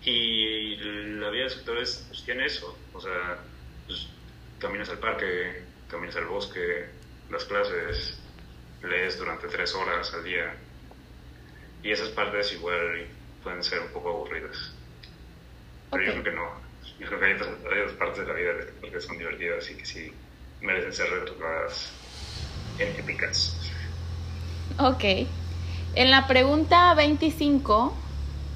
y 0.04 0.76
la 0.76 1.30
vida 1.30 1.44
de 1.44 1.48
escritores 1.48 2.06
pues, 2.08 2.24
tiene 2.24 2.46
eso, 2.46 2.78
o 2.94 3.02
sea, 3.02 3.40
pues, 3.88 4.08
caminas 4.60 4.90
al 4.90 5.00
parque, 5.00 5.64
caminas 5.90 6.16
al 6.18 6.26
bosque, 6.26 6.90
las 7.30 7.46
clases, 7.46 8.20
lees 8.84 9.18
durante 9.18 9.48
tres 9.48 9.74
horas 9.74 10.14
al 10.14 10.24
día, 10.24 10.56
y 11.84 11.92
esas 11.92 12.10
partes 12.10 12.54
igual 12.54 13.08
pueden 13.44 13.64
ser 13.64 13.80
un 13.80 13.90
poco 13.90 14.10
aburridas. 14.10 14.74
Pero 15.92 16.04
yo 16.04 16.12
creo 16.12 16.24
que 16.24 16.32
no, 16.32 16.62
yo 17.00 17.08
creo 17.08 17.20
que 17.20 17.26
hay 17.26 17.34
otras, 17.34 17.94
partes 17.94 18.20
de 18.20 18.28
la 18.28 18.34
vida 18.34 18.52
que 18.82 19.02
son 19.02 19.18
divertidas 19.18 19.70
y 19.72 19.76
que 19.76 19.86
sí 19.86 20.14
merecen 20.62 20.94
ser 20.94 21.12
retratadas 22.78 23.00
épicas. 23.00 23.58
Ok. 24.80 25.04
En 25.96 26.12
la 26.12 26.28
pregunta 26.28 26.94
25, 26.94 27.94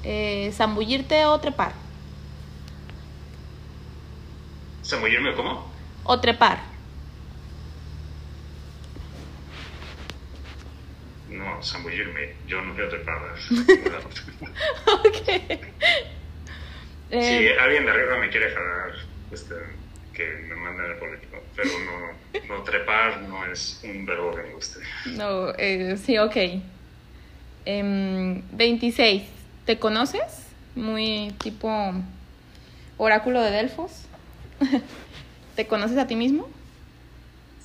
eh, 0.04 0.52
¿zambullirte 0.52 1.26
o 1.26 1.40
trepar? 1.40 1.72
¿Zambullirme 4.84 5.34
cómo? 5.34 5.72
O 6.04 6.20
trepar. 6.20 6.60
No, 11.28 11.62
zambullirme. 11.62 12.34
Yo 12.46 12.60
no 12.62 12.74
quiero 12.74 12.90
trepar. 12.90 13.22
ok. 14.86 15.62
Si 17.10 17.18
eh, 17.18 17.58
alguien 17.58 17.84
de 17.84 17.90
arriba 17.90 18.18
me 18.18 18.30
quiere 18.30 18.50
jalar, 18.50 18.92
este, 19.30 19.54
que 20.12 20.24
me 20.48 20.54
manden 20.54 20.92
el 20.92 20.96
político. 20.98 21.42
Pero 21.56 21.70
no, 21.80 22.54
no, 22.54 22.62
trepar 22.62 23.22
no 23.22 23.44
es 23.46 23.80
un 23.84 24.04
verbo 24.06 24.34
que 24.34 24.42
me 24.42 24.52
guste. 24.52 24.80
No, 25.06 25.50
eh, 25.58 25.96
sí, 25.96 26.18
ok. 26.18 26.36
26. 27.64 29.22
Em, 29.22 29.28
¿Te 29.66 29.78
conoces? 29.78 30.48
Muy 30.74 31.32
tipo 31.42 31.70
oráculo 32.96 33.40
de 33.42 33.50
Delfos. 33.50 34.06
¿Te 35.56 35.66
conoces 35.66 35.98
a 35.98 36.06
ti 36.06 36.16
mismo? 36.16 36.48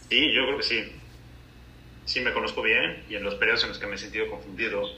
Sí, 0.10 0.34
yo 0.34 0.45
creo 0.45 0.58
que 0.58 0.64
sí. 0.64 0.91
Sí, 2.06 2.22
me 2.22 2.32
conozco 2.32 2.62
bien 2.62 3.04
y 3.10 3.16
en 3.16 3.24
los 3.24 3.36
periodos 3.36 3.64
en 3.64 3.70
los 3.70 3.80
que 3.80 3.88
me 3.88 3.95
he 3.95 3.98
sentido 3.98 4.30
confundido, 4.30 4.89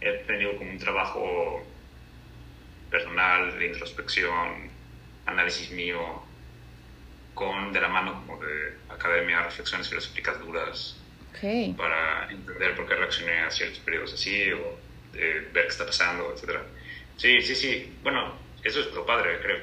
he 0.00 0.12
tenido 0.26 0.56
como 0.56 0.70
un 0.70 0.78
trabajo 0.78 1.60
personal 2.90 3.58
de 3.58 3.66
introspección, 3.66 4.70
análisis 5.26 5.72
mío, 5.72 6.22
con 7.36 7.70
de 7.70 7.80
la 7.82 7.88
mano 7.88 8.24
como 8.26 8.42
de 8.42 8.78
academia, 8.88 9.42
reflexiones 9.42 9.88
filosóficas 9.90 10.40
duras, 10.40 10.96
para 11.76 12.30
entender 12.30 12.74
por 12.74 12.88
qué 12.88 12.94
reaccioné 12.94 13.40
a 13.40 13.50
ciertos 13.50 13.78
periodos 13.80 14.14
así 14.14 14.50
o 14.52 14.78
ver 15.12 15.52
qué 15.52 15.66
está 15.68 15.84
pasando, 15.84 16.34
etc. 16.34 16.60
Sí, 17.18 17.42
sí, 17.42 17.54
sí. 17.54 17.94
Bueno, 18.02 18.32
eso 18.64 18.80
es 18.80 18.92
lo 18.94 19.04
padre, 19.04 19.38
creo. 19.42 19.58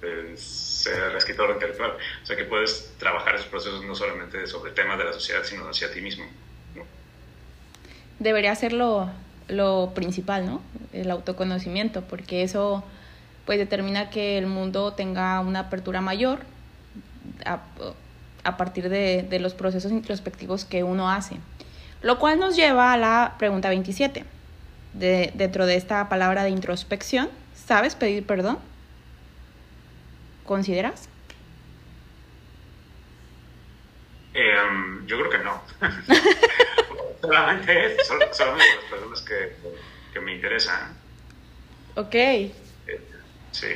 ser 0.36 1.16
escritor 1.16 1.50
intelectual. 1.50 1.96
O 2.22 2.26
sea, 2.26 2.36
que 2.36 2.44
puedes 2.44 2.92
trabajar 2.98 3.34
esos 3.34 3.48
procesos 3.48 3.84
no 3.84 3.96
solamente 3.96 4.46
sobre 4.46 4.70
temas 4.70 4.98
de 4.98 5.04
la 5.06 5.12
sociedad, 5.12 5.42
sino 5.42 5.68
hacia 5.68 5.92
ti 5.92 6.00
mismo. 6.00 6.24
Debería 8.20 8.54
ser 8.54 8.72
lo, 8.72 9.10
lo 9.48 9.92
principal, 9.92 10.46
¿no? 10.46 10.62
El 10.92 11.10
autoconocimiento, 11.10 12.02
porque 12.02 12.44
eso 12.44 12.84
pues 13.46 13.58
determina 13.58 14.10
que 14.10 14.36
el 14.36 14.46
mundo 14.46 14.92
tenga 14.92 15.40
una 15.40 15.60
apertura 15.60 16.00
mayor 16.00 16.40
a, 17.44 17.60
a 18.44 18.56
partir 18.56 18.88
de, 18.88 19.22
de, 19.22 19.38
los 19.38 19.54
procesos 19.54 19.92
introspectivos 19.92 20.64
que 20.64 20.82
uno 20.82 21.10
hace. 21.10 21.36
Lo 22.02 22.18
cual 22.18 22.38
nos 22.38 22.56
lleva 22.56 22.92
a 22.92 22.96
la 22.96 23.36
pregunta 23.38 23.68
27. 23.68 24.24
De, 24.92 25.30
dentro 25.34 25.66
de 25.66 25.76
esta 25.76 26.08
palabra 26.08 26.42
de 26.42 26.50
introspección, 26.50 27.28
¿sabes 27.54 27.94
pedir 27.94 28.24
perdón? 28.24 28.58
¿Consideras? 30.44 31.08
Em, 34.32 35.06
yo 35.06 35.18
creo 35.18 35.30
que 35.30 35.38
no. 35.38 35.62
solamente, 37.20 37.96
solamente 38.04 38.76
las 38.76 38.84
personas 38.90 39.20
que, 39.22 39.56
que, 40.12 40.20
me 40.20 40.34
interesan. 40.34 40.96
Ok. 41.96 42.14
Eh, 42.14 42.52
sí. 43.52 43.68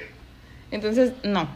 Entonces, 0.71 1.13
no. 1.23 1.49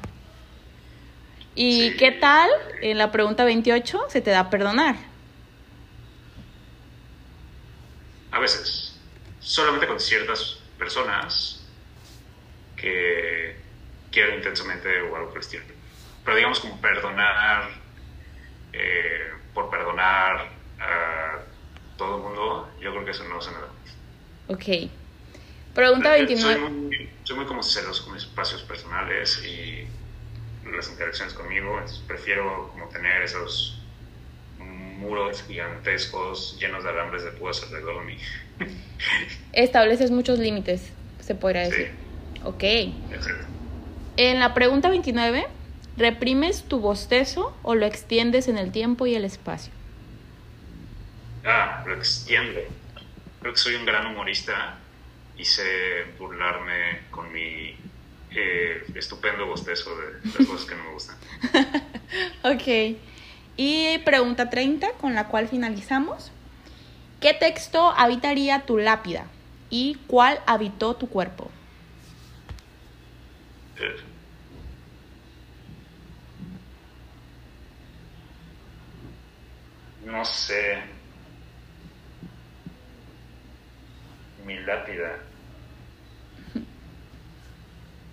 ¿Y 1.55 1.97
qué 1.97 2.11
tal 2.11 2.51
en 2.81 2.99
la 2.99 3.13
pregunta 3.13 3.45
28 3.45 4.07
se 4.09 4.21
te 4.21 4.31
da 4.31 4.51
perdonar? 4.51 4.97
A 8.33 8.41
veces. 8.41 8.99
Solamente 9.39 9.87
con 9.87 10.01
ciertas 10.01 10.59
personas 10.79 11.65
que 12.77 13.57
quiero 14.11 14.35
intensamente 14.35 15.01
o 15.03 15.15
algo 15.15 15.29
por 15.29 15.39
el 15.39 15.45
estilo. 15.45 15.65
Pero 16.25 16.37
digamos 16.37 16.61
como 16.61 16.81
perdonar, 16.81 17.71
eh, 18.73 19.33
por 19.53 19.71
perdonar 19.71 20.51
a 20.81 21.41
todo 21.97 22.17
el 22.17 22.23
mundo, 22.23 22.75
yo 22.81 22.91
creo 22.91 23.05
que 23.05 23.11
eso 23.13 23.25
no 23.25 23.41
se 23.41 23.51
me 23.51 23.59
da. 23.59 23.69
Ok. 24.49 24.91
Pregunta 25.75 26.13
29. 26.13 26.55
Soy 26.55 26.71
muy, 26.71 27.11
soy 27.25 27.37
muy 27.37 27.47
como 27.47 27.63
celoso 27.63 28.05
con 28.05 28.15
mis 28.15 28.23
espacios 28.23 28.63
personales 28.63 29.43
y 29.45 29.87
las 30.71 30.89
interacciones 30.89 31.35
conmigo, 31.35 31.79
entonces 31.79 32.03
prefiero 32.07 32.71
como 32.71 32.89
tener 32.89 33.23
esos 33.23 33.81
muros 34.59 35.45
gigantescos 35.47 36.57
llenos 36.59 36.85
de 36.85 36.91
alambres 36.91 37.25
de 37.25 37.31
púas 37.33 37.63
alrededor 37.63 38.01
de 38.01 38.13
mí. 38.13 38.19
Estableces 39.53 40.11
muchos 40.11 40.39
límites, 40.39 40.91
se 41.21 41.35
podría 41.35 41.63
decir. 41.63 41.93
Sí. 42.35 42.41
Ok. 42.45 42.63
Exacto. 43.13 43.47
En 44.17 44.39
la 44.39 44.55
pregunta 44.55 44.89
29, 44.89 45.47
¿reprimes 45.97 46.63
tu 46.63 46.79
bostezo 46.79 47.57
o 47.63 47.75
lo 47.75 47.85
extiendes 47.85 48.49
en 48.49 48.59
el 48.59 48.71
tiempo 48.71 49.07
y 49.07 49.15
el 49.15 49.25
espacio? 49.25 49.73
Ah, 51.45 51.83
lo 51.87 51.95
extiendo. 51.95 52.61
Creo 53.41 53.53
que 53.53 53.59
soy 53.59 53.75
un 53.75 53.85
gran 53.85 54.07
humorista 54.07 54.79
y 55.37 55.45
sé 55.45 56.05
burlarme 56.19 57.03
con 57.11 57.33
mi 57.33 57.77
eh, 58.31 58.85
estupendo 58.95 59.47
bostezo 59.47 59.97
de 59.97 60.13
las 60.39 60.47
cosas 60.47 60.67
que 60.67 60.75
no 60.75 60.85
me 60.85 60.93
gustan. 60.93 61.17
ok. 62.45 62.99
Y 63.57 63.99
pregunta 63.99 64.51
30, 64.51 64.93
con 65.01 65.15
la 65.15 65.29
cual 65.29 65.49
finalizamos. 65.49 66.33
¿Qué 67.21 67.35
texto 67.35 67.93
habitaría 67.97 68.67
tu 68.67 68.79
lápida? 68.79 69.27
¿Y 69.71 69.97
cuál 70.07 70.41
habitó 70.47 70.95
tu 70.97 71.09
cuerpo? 71.09 71.51
No 80.05 80.25
sé. 80.25 80.94
Mi 84.45 84.59
lápida. 84.61 85.19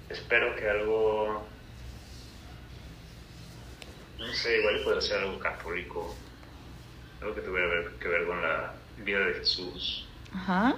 Espero 0.10 0.56
que 0.56 0.70
algo. 0.70 1.48
No 4.18 4.34
sé, 4.34 4.60
igual 4.60 4.82
puede 4.84 5.02
ser 5.02 5.20
algo 5.20 5.40
católico. 5.40 6.16
Algo 7.22 7.36
que 7.36 7.42
tuviera 7.42 7.92
que 8.00 8.08
ver 8.08 8.26
con 8.26 8.42
la 8.42 8.74
vida 8.98 9.20
de 9.20 9.34
Jesús. 9.36 10.08
Ajá. 10.34 10.76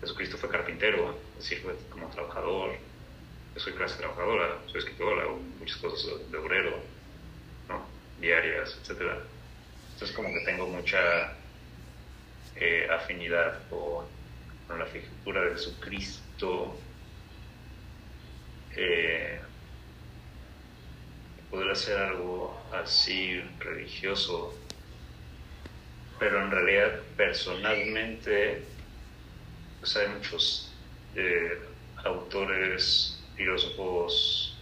Jesucristo 0.00 0.36
fue 0.36 0.50
carpintero, 0.50 1.18
es 1.38 1.44
decir, 1.48 1.62
fue 1.62 1.76
como 1.90 2.08
trabajador 2.08 2.76
yo 3.56 3.62
soy 3.62 3.72
clase 3.72 3.96
trabajadora, 3.96 4.58
soy 4.66 4.80
escritora, 4.80 5.22
hago 5.22 5.40
muchas 5.58 5.78
cosas 5.78 6.30
de 6.30 6.36
obrero, 6.36 6.78
¿no? 7.70 7.86
diarias, 8.20 8.78
etc. 8.82 9.00
Entonces 9.94 10.14
como 10.14 10.28
que 10.28 10.44
tengo 10.44 10.66
mucha 10.66 11.32
eh, 12.56 12.86
afinidad 12.90 13.66
con, 13.70 14.04
con, 14.66 14.78
la 14.78 14.86
figura 14.86 15.42
de 15.42 15.50
Jesucristo. 15.52 16.76
Eh, 18.76 19.40
podría 21.50 21.74
ser 21.74 21.98
algo 21.98 22.60
así 22.72 23.40
religioso, 23.60 24.54
pero 26.18 26.42
en 26.42 26.50
realidad 26.50 27.00
personalmente 27.16 28.62
pues 29.80 29.96
hay 29.96 30.08
muchos 30.08 30.72
eh, 31.14 31.58
autores 32.04 33.22
filósofos, 33.36 34.56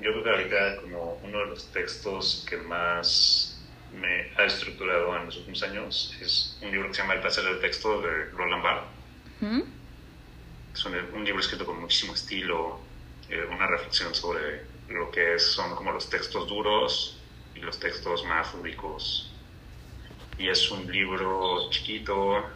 yo 0.00 0.10
creo 0.10 0.24
que 0.24 0.30
ahorita 0.30 0.76
como 0.82 1.20
uno 1.22 1.38
de 1.38 1.46
los 1.46 1.70
textos 1.72 2.44
que 2.48 2.56
más 2.56 3.51
me 3.94 4.30
ha 4.36 4.44
estructurado 4.44 5.16
en 5.16 5.26
los 5.26 5.36
últimos 5.36 5.62
años 5.62 6.16
es 6.20 6.58
un 6.62 6.70
libro 6.70 6.88
que 6.88 6.94
se 6.94 7.02
llama 7.02 7.14
El 7.14 7.20
placer 7.20 7.44
del 7.44 7.60
texto 7.60 8.00
de 8.00 8.26
Roland 8.30 8.62
Barthes. 8.62 8.88
Es 10.74 10.84
un, 10.86 11.24
libro 11.24 11.40
escrito 11.40 11.66
con 11.66 11.80
muchísimo 11.80 12.14
estilo, 12.14 12.80
eh, 13.28 13.44
una 13.50 13.66
reflexión 13.66 14.14
sobre 14.14 14.62
lo 14.88 15.10
que 15.10 15.34
es, 15.34 15.44
son 15.44 15.74
como 15.74 15.92
los 15.92 16.08
textos 16.08 16.48
duros 16.48 17.18
y 17.54 17.60
los 17.60 17.78
textos 17.78 18.24
más 18.24 18.54
lúdicos. 18.54 19.30
Y 20.38 20.48
es 20.48 20.70
un 20.70 20.90
libro 20.90 21.68
chiquito, 21.70 22.46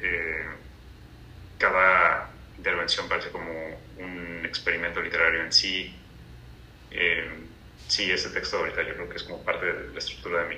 eh, 0.00 0.46
cada 1.58 2.30
intervención 2.56 3.08
parece 3.08 3.30
como 3.30 3.50
un 3.98 4.42
experimento 4.44 5.02
literario 5.02 5.42
en 5.42 5.52
sí. 5.52 5.94
Eh, 6.90 7.30
sí, 7.88 8.10
ese 8.10 8.30
texto 8.30 8.58
ahorita 8.58 8.82
yo 8.82 8.94
creo 8.94 9.08
que 9.08 9.16
es 9.16 9.24
como 9.24 9.44
parte 9.44 9.66
de 9.66 9.92
la 9.92 9.98
estructura 9.98 10.42
de 10.44 10.48
mí. 10.48 10.56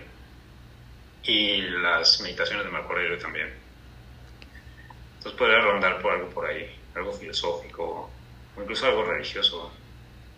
Y 1.23 1.61
las 1.63 2.21
meditaciones 2.21 2.65
de 2.65 2.71
Marco 2.71 2.93
Aurelio 2.93 3.19
también. 3.19 3.53
Entonces 5.17 5.39
podría 5.39 5.61
rondar 5.61 6.01
por 6.01 6.13
algo 6.13 6.31
por 6.31 6.47
ahí, 6.47 6.75
algo 6.95 7.13
filosófico 7.13 8.11
o 8.57 8.63
incluso 8.63 8.87
algo 8.87 9.05
religioso. 9.05 9.73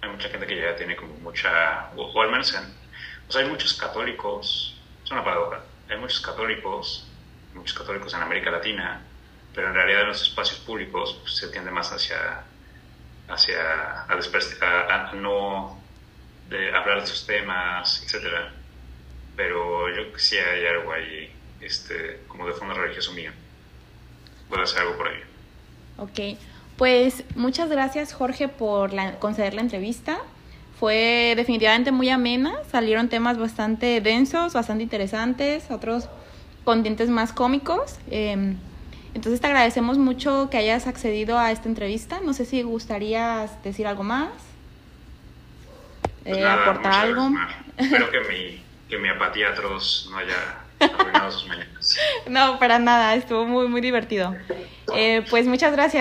Hay 0.01 0.11
mucha 0.11 0.29
gente 0.29 0.47
que 0.47 0.57
ya 0.57 0.75
tiene 0.77 0.97
como 0.97 1.15
mucha, 1.15 1.91
o, 1.95 2.23
al 2.23 2.31
menos 2.31 2.55
en, 2.55 2.65
o 3.29 3.33
sea, 3.33 3.43
hay 3.43 3.49
muchos 3.49 3.75
católicos, 3.75 4.77
es 5.05 5.11
una 5.11 5.23
paradoja, 5.23 5.63
hay 5.89 5.99
muchos 5.99 6.21
católicos, 6.21 7.07
muchos 7.55 7.77
católicos 7.77 8.13
en 8.15 8.23
América 8.23 8.51
Latina 8.51 9.03
pero 9.55 9.69
en 9.69 9.75
realidad 9.75 10.03
en 10.03 10.09
los 10.09 10.23
espacios 10.23 10.61
públicos 10.61 11.19
pues, 11.21 11.37
se 11.37 11.49
tiende 11.49 11.71
más 11.71 11.93
hacia, 11.93 12.45
hacia 13.29 14.03
a, 14.03 15.13
no 15.15 15.81
de 16.49 16.75
hablar 16.75 16.99
de 16.99 17.05
esos 17.05 17.27
temas, 17.27 18.03
etcétera. 18.05 18.53
Pero 19.41 19.89
yo 19.89 20.19
sí 20.19 20.37
hay 20.37 20.67
algo 20.67 20.93
ahí, 20.93 21.31
este, 21.63 22.21
como 22.29 22.47
de 22.47 22.53
fondo 22.53 22.75
religioso 22.75 23.13
mío. 23.13 23.31
Puedo 24.51 24.63
hacer 24.63 24.81
algo 24.81 24.99
por 24.99 25.09
ahí. 25.09 25.21
Ok, 25.97 26.39
pues 26.77 27.25
muchas 27.37 27.71
gracias 27.71 28.13
Jorge 28.13 28.49
por 28.49 28.91
conceder 29.19 29.55
la 29.55 29.63
entrevista. 29.63 30.19
Fue 30.79 31.33
definitivamente 31.37 31.91
muy 31.91 32.11
amena, 32.11 32.53
salieron 32.71 33.09
temas 33.09 33.39
bastante 33.39 34.03
densos, 34.03 34.53
bastante 34.53 34.83
interesantes, 34.83 35.71
otros 35.71 36.11
con 36.65 36.83
dientes 36.83 37.09
más 37.09 37.33
cómicos. 37.33 37.97
Eh, 38.11 38.57
entonces 39.15 39.41
te 39.41 39.47
agradecemos 39.47 39.97
mucho 39.97 40.49
que 40.51 40.59
hayas 40.59 40.87
accedido 40.87 41.39
a 41.39 41.51
esta 41.51 41.67
entrevista. 41.67 42.21
No 42.23 42.35
sé 42.35 42.45
si 42.45 42.61
gustarías 42.61 43.63
decir 43.65 43.87
algo 43.87 44.03
más, 44.03 44.29
pues 46.25 46.37
eh, 46.37 46.47
aportar 46.47 46.93
algo. 46.93 47.31
Espero 47.79 48.11
que 48.11 48.21
mi, 48.21 48.70
que 48.91 48.99
mi 48.99 49.09
apatía 49.09 49.51
atroz 49.51 50.09
no 50.11 50.19
haya 50.19 50.37
arruinado 50.81 51.31
sus 51.31 51.47
mañanas. 51.47 51.71
No, 52.29 52.59
para 52.59 52.79
nada, 52.79 53.15
estuvo 53.15 53.47
muy, 53.47 53.67
muy 53.67 53.81
divertido. 53.81 54.37
Eh, 54.95 55.25
pues 55.31 55.47
muchas 55.47 55.73
gracias. 55.73 55.99